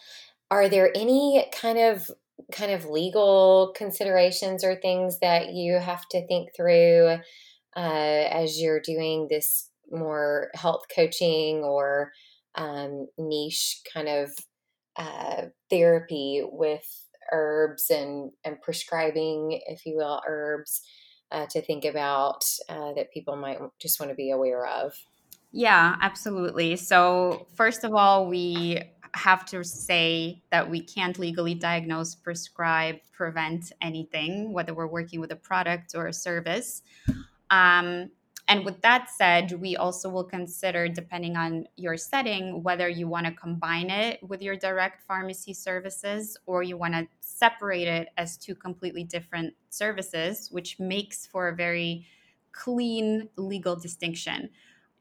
are 0.51 0.69
there 0.69 0.91
any 0.95 1.47
kind 1.53 1.79
of 1.79 2.11
kind 2.53 2.71
of 2.73 2.87
legal 2.87 3.73
considerations 3.77 4.63
or 4.63 4.77
things 4.77 5.19
that 5.21 5.53
you 5.53 5.79
have 5.79 6.07
to 6.09 6.27
think 6.27 6.51
through 6.55 7.19
uh, 7.77 8.25
as 8.31 8.61
you're 8.61 8.81
doing 8.81 9.27
this 9.29 9.71
more 9.91 10.51
health 10.55 10.85
coaching 10.95 11.59
or 11.59 12.13
um, 12.55 13.09
niche 13.19 13.81
kind 13.93 14.09
of 14.09 14.31
uh, 14.97 15.43
therapy 15.71 16.43
with 16.45 17.07
herbs 17.33 17.91
and, 17.91 18.31
and 18.45 18.61
prescribing, 18.63 19.61
if 19.67 19.85
you 19.85 19.97
will, 19.97 20.21
herbs 20.27 20.83
uh, 21.31 21.47
to 21.51 21.63
think 21.63 21.85
about 21.85 22.45
uh, 22.69 22.93
that 22.95 23.13
people 23.13 23.37
might 23.37 23.59
just 23.79 24.01
want 24.01 24.11
to 24.11 24.17
be 24.17 24.31
aware 24.31 24.67
of? 24.67 24.95
Yeah, 25.53 25.97
absolutely. 26.03 26.77
So, 26.77 27.47
first 27.55 27.85
of 27.85 27.95
all, 27.95 28.27
we 28.27 28.83
have 29.15 29.47
to 29.47 29.65
say 29.65 30.43
that 30.51 30.69
we 30.69 30.81
can't 30.83 31.19
legally 31.19 31.55
diagnose, 31.55 32.15
prescribe, 32.15 32.97
prevent 33.13 33.73
anything, 33.81 34.53
whether 34.53 34.75
we're 34.75 34.87
working 34.87 35.21
with 35.21 35.33
a 35.33 35.37
product 35.37 35.95
or 35.95 36.09
a 36.09 36.13
service. 36.13 36.83
Um, 37.51 38.11
and 38.49 38.65
with 38.65 38.81
that 38.81 39.11
said, 39.11 39.53
we 39.61 39.77
also 39.77 40.09
will 40.09 40.25
consider, 40.25 40.89
depending 40.89 41.37
on 41.37 41.69
your 41.77 41.99
setting, 41.99 42.63
whether 42.63 42.89
you 42.89 43.07
want 43.07 43.27
to 43.27 43.33
combine 43.33 43.91
it 43.91 44.23
with 44.23 44.41
your 44.41 44.57
direct 44.57 45.03
pharmacy 45.03 45.53
services 45.53 46.37
or 46.47 46.63
you 46.63 46.77
want 46.79 46.95
to 46.95 47.07
separate 47.21 47.87
it 47.87 48.09
as 48.17 48.39
two 48.39 48.55
completely 48.55 49.05
different 49.05 49.55
services, 49.69 50.49
which 50.51 50.81
makes 50.81 51.27
for 51.27 51.49
a 51.49 51.55
very 51.55 52.07
clean 52.53 53.29
legal 53.37 53.77
distinction. 53.77 54.49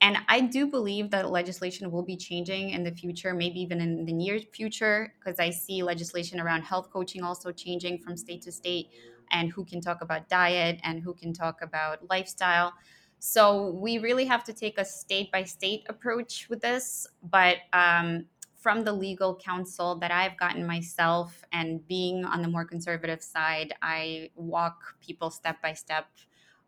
And 0.01 0.17
I 0.27 0.41
do 0.41 0.67
believe 0.67 1.09
that 1.11 1.31
legislation 1.31 1.89
will 1.89 2.03
be 2.03 2.17
changing 2.17 2.69
in 2.69 2.83
the 2.83 2.91
future, 2.91 3.33
maybe 3.33 3.59
even 3.61 3.81
in 3.81 4.05
the 4.05 4.13
near 4.13 4.39
future, 4.39 5.13
because 5.19 5.39
I 5.39 5.49
see 5.49 5.81
legislation 5.81 6.39
around 6.39 6.63
health 6.63 6.91
coaching 6.91 7.23
also 7.23 7.51
changing 7.51 7.99
from 7.99 8.15
state 8.15 8.43
to 8.43 8.51
state 8.51 8.89
and 9.31 9.49
who 9.51 9.65
can 9.65 9.81
talk 9.81 10.01
about 10.01 10.29
diet 10.29 10.79
and 10.83 11.01
who 11.01 11.13
can 11.13 11.33
talk 11.33 11.61
about 11.61 12.07
lifestyle. 12.09 12.73
So 13.19 13.71
we 13.71 13.97
really 13.97 14.25
have 14.25 14.43
to 14.45 14.53
take 14.53 14.77
a 14.77 14.85
state 14.85 15.31
by 15.31 15.43
state 15.43 15.83
approach 15.89 16.47
with 16.49 16.61
this. 16.61 17.07
But 17.23 17.57
um, 17.73 18.25
from 18.55 18.83
the 18.83 18.93
legal 18.93 19.35
counsel 19.35 19.95
that 19.99 20.11
I've 20.11 20.37
gotten 20.37 20.65
myself 20.65 21.43
and 21.51 21.85
being 21.87 22.25
on 22.25 22.41
the 22.41 22.47
more 22.47 22.65
conservative 22.65 23.21
side, 23.21 23.73
I 23.81 24.29
walk 24.35 24.95
people 25.01 25.29
step 25.29 25.61
by 25.61 25.73
step 25.73 26.07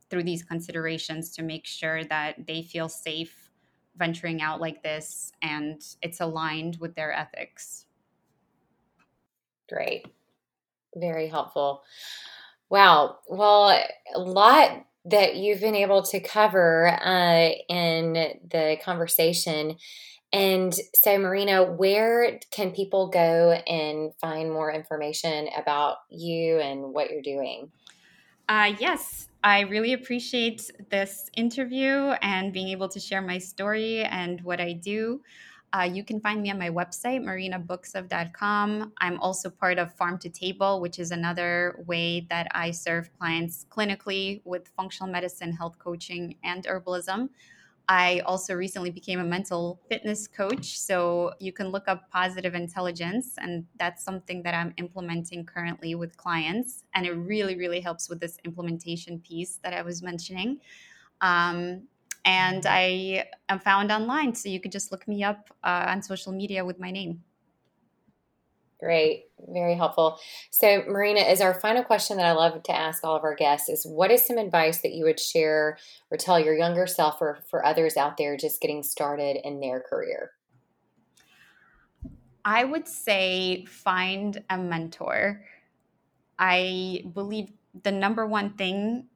through 0.10 0.24
these 0.24 0.44
considerations 0.44 1.32
to 1.36 1.44
make 1.44 1.66
sure 1.66 2.04
that 2.06 2.48
they 2.48 2.64
feel 2.64 2.90
safe 2.90 3.52
venturing 3.98 4.42
out 4.42 4.62
like 4.62 4.82
this 4.82 5.34
and 5.42 5.82
it's 6.02 6.22
aligned 6.22 6.78
with 6.80 6.96
their 6.96 7.12
ethics. 7.12 7.86
Great. 9.68 10.08
Very 10.96 11.28
helpful. 11.28 11.84
Wow. 12.70 13.20
Well, 13.28 13.84
a 14.16 14.20
lot 14.20 14.86
that 15.10 15.36
you've 15.36 15.62
been 15.62 15.76
able 15.76 16.04
to 16.04 16.20
cover 16.20 16.88
uh, 16.88 17.50
in 17.68 18.14
the 18.50 18.78
conversation. 18.84 19.78
And 20.32 20.74
so, 20.94 21.18
Marina, 21.18 21.64
where 21.64 22.40
can 22.52 22.72
people 22.72 23.10
go 23.10 23.52
and 23.68 24.14
find 24.16 24.52
more 24.52 24.72
information 24.72 25.50
about 25.58 25.98
you 26.10 26.60
and 26.60 26.94
what 26.94 27.10
you're 27.10 27.22
doing? 27.22 27.72
Uh, 28.48 28.74
yes, 28.80 29.30
I 29.44 29.62
really 29.62 29.94
appreciate 29.94 30.70
this 30.90 31.30
interview 31.36 32.14
and 32.22 32.52
being 32.52 32.70
able 32.70 32.90
to 32.90 33.00
share 33.00 33.22
my 33.22 33.38
story 33.38 34.04
and 34.04 34.42
what 34.42 34.60
I 34.60 34.74
do. 34.74 35.22
Uh, 35.72 35.84
you 35.84 36.04
can 36.04 36.20
find 36.20 36.42
me 36.42 36.50
on 36.50 36.58
my 36.58 36.70
website, 36.70 37.22
marinabuksov.com 37.22 38.92
I'm 38.98 39.20
also 39.20 39.50
part 39.50 39.78
of 39.78 39.96
PharmToTable, 39.96 40.82
which 40.82 40.98
is 40.98 41.12
another 41.12 41.84
way 41.86 42.26
that 42.30 42.48
I 42.52 42.72
serve 42.72 43.10
clients 43.20 43.66
clinically 43.70 44.42
with 44.46 44.68
functional 44.76 45.12
medicine, 45.12 45.52
health 45.52 45.78
coaching, 45.78 46.36
and 46.44 46.66
herbalism. 46.66 47.30
I 47.88 48.20
also 48.28 48.54
recently 48.54 48.92
became 48.92 49.20
a 49.20 49.24
mental 49.24 49.80
fitness 49.90 50.28
coach. 50.28 50.80
So 50.80 51.34
you 51.40 51.52
can 51.52 51.70
look 51.70 51.88
up 51.88 52.10
positive 52.12 52.54
intelligence, 52.54 53.34
and 53.40 53.66
that's 53.80 54.04
something 54.04 54.44
that 54.44 54.54
I'm 54.54 54.76
implementing 54.78 55.44
currently 55.44 55.96
with 55.96 56.16
clients. 56.16 56.84
And 56.94 57.08
it 57.08 57.14
really, 57.14 57.58
really 57.58 57.82
helps 57.82 58.08
with 58.08 58.20
this 58.20 58.38
implementation 58.46 59.20
piece 59.20 59.60
that 59.64 59.74
I 59.74 59.82
was 59.82 60.04
mentioning. 60.04 60.60
Um, 61.22 61.88
and 62.30 62.64
I 62.68 63.26
am 63.50 63.60
found 63.60 63.92
online. 63.92 64.36
So 64.36 64.50
you 64.50 64.60
could 64.60 64.72
just 64.72 64.92
look 64.92 65.08
me 65.08 65.24
up 65.24 65.50
uh, 65.64 65.86
on 65.88 66.04
social 66.04 66.32
media 66.32 66.64
with 66.64 66.80
my 66.80 66.92
name. 66.92 67.24
Great, 68.80 69.26
very 69.48 69.74
helpful. 69.74 70.20
So, 70.52 70.84
Marina, 70.88 71.22
is 71.22 71.42
our 71.42 71.60
final 71.60 71.84
question 71.84 72.18
that 72.18 72.28
I 72.28 72.32
love 72.32 72.62
to 72.64 72.72
ask 72.72 73.04
all 73.04 73.16
of 73.16 73.24
our 73.24 73.36
guests 73.36 73.68
is 73.68 73.84
what 73.84 74.12
is 74.12 74.26
some 74.26 74.38
advice 74.38 74.82
that 74.84 74.94
you 74.94 75.06
would 75.06 75.20
share 75.20 75.78
or 76.12 76.18
tell 76.18 76.40
your 76.40 76.56
younger 76.56 76.86
self 76.86 77.20
or 77.20 77.40
for 77.50 77.66
others 77.66 77.98
out 77.98 78.16
there 78.16 78.38
just 78.38 78.62
getting 78.62 78.84
started 78.84 79.38
in 79.44 79.60
their 79.60 79.82
career? 79.82 80.32
I 82.46 82.64
would 82.64 82.88
say 82.88 83.66
find 83.66 84.42
a 84.50 84.58
mentor. 84.58 85.44
I 86.38 87.04
believe 87.12 87.52
the 87.84 87.92
number 87.92 88.26
one 88.26 88.52
thing 88.52 89.08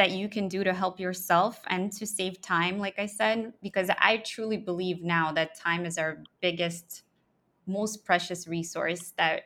that 0.00 0.12
you 0.12 0.30
can 0.30 0.48
do 0.48 0.64
to 0.64 0.72
help 0.72 0.98
yourself 0.98 1.60
and 1.66 1.92
to 1.92 2.06
save 2.06 2.40
time, 2.40 2.78
like 2.78 2.98
I 2.98 3.04
said, 3.04 3.52
because 3.62 3.90
I 3.98 4.16
truly 4.24 4.56
believe 4.56 5.02
now 5.02 5.30
that 5.32 5.54
time 5.54 5.84
is 5.84 5.98
our 5.98 6.22
biggest, 6.40 7.02
most 7.66 8.02
precious 8.02 8.48
resource 8.48 9.12
that 9.18 9.42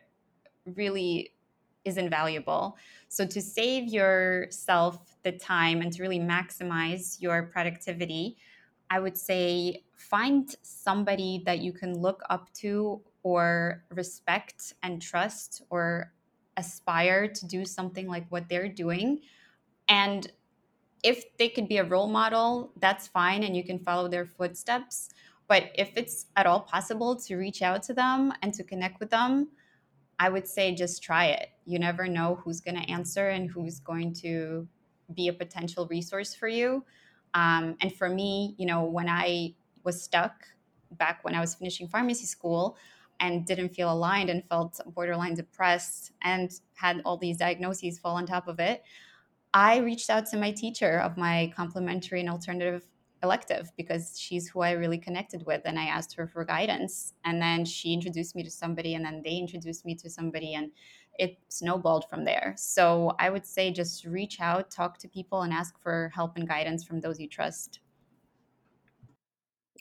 really 0.64 1.32
is 1.84 1.96
invaluable. 1.96 2.76
So, 3.08 3.26
to 3.26 3.40
save 3.40 3.88
yourself 3.88 5.16
the 5.24 5.32
time 5.32 5.80
and 5.80 5.92
to 5.92 6.00
really 6.00 6.20
maximize 6.20 7.20
your 7.20 7.42
productivity, 7.42 8.36
I 8.90 9.00
would 9.00 9.18
say 9.18 9.82
find 9.96 10.54
somebody 10.62 11.42
that 11.46 11.58
you 11.58 11.72
can 11.72 11.98
look 11.98 12.22
up 12.30 12.52
to 12.62 13.02
or 13.24 13.82
respect 13.90 14.74
and 14.84 15.02
trust 15.02 15.62
or 15.68 16.12
aspire 16.56 17.26
to 17.26 17.44
do 17.44 17.64
something 17.64 18.06
like 18.06 18.24
what 18.28 18.48
they're 18.48 18.68
doing 18.68 19.18
and 19.88 20.30
if 21.04 21.36
they 21.36 21.50
could 21.50 21.68
be 21.68 21.76
a 21.76 21.84
role 21.84 22.08
model, 22.08 22.72
that's 22.80 23.06
fine 23.06 23.44
and 23.44 23.54
you 23.56 23.62
can 23.62 23.78
follow 23.78 24.08
their 24.08 24.24
footsteps. 24.24 25.10
But 25.46 25.70
if 25.74 25.92
it's 25.96 26.26
at 26.34 26.46
all 26.46 26.60
possible 26.60 27.14
to 27.16 27.36
reach 27.36 27.60
out 27.60 27.82
to 27.84 27.94
them 27.94 28.32
and 28.42 28.52
to 28.54 28.64
connect 28.64 28.98
with 28.98 29.10
them, 29.10 29.48
I 30.18 30.30
would 30.30 30.48
say 30.48 30.74
just 30.74 31.02
try 31.02 31.26
it. 31.26 31.50
You 31.66 31.78
never 31.78 32.08
know 32.08 32.40
who's 32.42 32.60
going 32.60 32.76
to 32.76 32.90
answer 32.90 33.28
and 33.28 33.50
who's 33.50 33.78
going 33.80 34.14
to 34.14 34.66
be 35.14 35.28
a 35.28 35.32
potential 35.34 35.86
resource 35.88 36.34
for 36.34 36.48
you. 36.48 36.82
Um, 37.34 37.76
and 37.82 37.94
for 37.94 38.08
me, 38.08 38.54
you 38.56 38.64
know, 38.64 38.84
when 38.84 39.08
I 39.08 39.54
was 39.82 40.02
stuck 40.02 40.46
back 40.92 41.22
when 41.22 41.34
I 41.34 41.40
was 41.40 41.54
finishing 41.54 41.88
pharmacy 41.88 42.26
school 42.26 42.76
and 43.20 43.44
didn't 43.44 43.70
feel 43.70 43.92
aligned 43.92 44.30
and 44.30 44.44
felt 44.48 44.80
borderline 44.86 45.34
depressed 45.34 46.12
and 46.22 46.50
had 46.74 47.02
all 47.04 47.16
these 47.16 47.36
diagnoses 47.36 47.98
fall 47.98 48.16
on 48.16 48.26
top 48.26 48.48
of 48.48 48.58
it, 48.58 48.82
I 49.54 49.78
reached 49.78 50.10
out 50.10 50.26
to 50.26 50.36
my 50.36 50.50
teacher 50.50 50.98
of 50.98 51.16
my 51.16 51.52
complementary 51.56 52.20
and 52.20 52.28
alternative 52.28 52.82
elective 53.22 53.70
because 53.76 54.18
she's 54.18 54.48
who 54.48 54.60
I 54.60 54.72
really 54.72 54.98
connected 54.98 55.46
with. 55.46 55.62
And 55.64 55.78
I 55.78 55.84
asked 55.84 56.14
her 56.16 56.26
for 56.26 56.44
guidance. 56.44 57.14
And 57.24 57.40
then 57.40 57.64
she 57.64 57.92
introduced 57.92 58.36
me 58.36 58.42
to 58.42 58.50
somebody, 58.50 58.94
and 58.94 59.04
then 59.04 59.22
they 59.24 59.36
introduced 59.36 59.86
me 59.86 59.94
to 59.96 60.10
somebody, 60.10 60.54
and 60.54 60.70
it 61.18 61.38
snowballed 61.48 62.06
from 62.10 62.24
there. 62.24 62.54
So 62.58 63.14
I 63.18 63.30
would 63.30 63.46
say 63.46 63.72
just 63.72 64.04
reach 64.04 64.40
out, 64.40 64.70
talk 64.70 64.98
to 64.98 65.08
people, 65.08 65.42
and 65.42 65.52
ask 65.52 65.80
for 65.80 66.12
help 66.14 66.36
and 66.36 66.48
guidance 66.48 66.84
from 66.84 67.00
those 67.00 67.18
you 67.18 67.28
trust. 67.28 67.80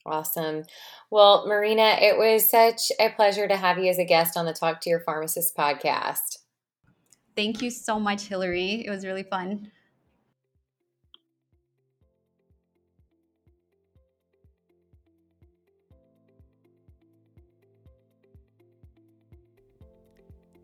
Awesome. 0.06 0.64
Well, 1.10 1.48
Marina, 1.48 1.98
it 2.02 2.18
was 2.18 2.50
such 2.50 2.92
a 3.00 3.10
pleasure 3.10 3.48
to 3.48 3.56
have 3.56 3.78
you 3.80 3.90
as 3.90 3.98
a 3.98 4.06
guest 4.06 4.36
on 4.36 4.46
the 4.46 4.54
Talk 4.54 4.82
to 4.82 4.90
Your 4.90 5.00
Pharmacist 5.00 5.56
podcast. 5.56 6.43
Thank 7.36 7.62
you 7.62 7.72
so 7.72 8.00
much, 8.00 8.24
Hillary. 8.28 8.86
It 8.86 8.90
was 8.90 9.06
really 9.06 9.24
fun. 9.24 9.72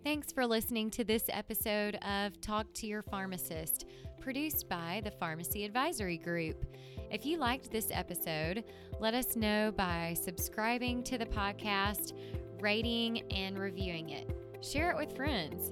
Thanks 0.03 0.31
for 0.31 0.47
listening 0.47 0.89
to 0.91 1.03
this 1.03 1.25
episode 1.29 1.95
of 1.97 2.39
Talk 2.41 2.73
to 2.75 2.87
Your 2.87 3.03
Pharmacist, 3.03 3.85
produced 4.19 4.67
by 4.67 5.01
the 5.03 5.11
Pharmacy 5.11 5.65
Advisory 5.65 6.17
Group. 6.17 6.65
If 7.11 7.25
you 7.25 7.37
liked 7.37 7.69
this 7.69 7.89
episode, 7.91 8.63
let 8.99 9.13
us 9.13 9.35
know 9.35 9.71
by 9.75 10.15
subscribing 10.19 11.03
to 11.03 11.17
the 11.17 11.25
podcast, 11.25 12.13
rating, 12.59 13.21
and 13.31 13.59
reviewing 13.59 14.09
it. 14.09 14.31
Share 14.61 14.89
it 14.89 14.97
with 14.97 15.15
friends. 15.15 15.71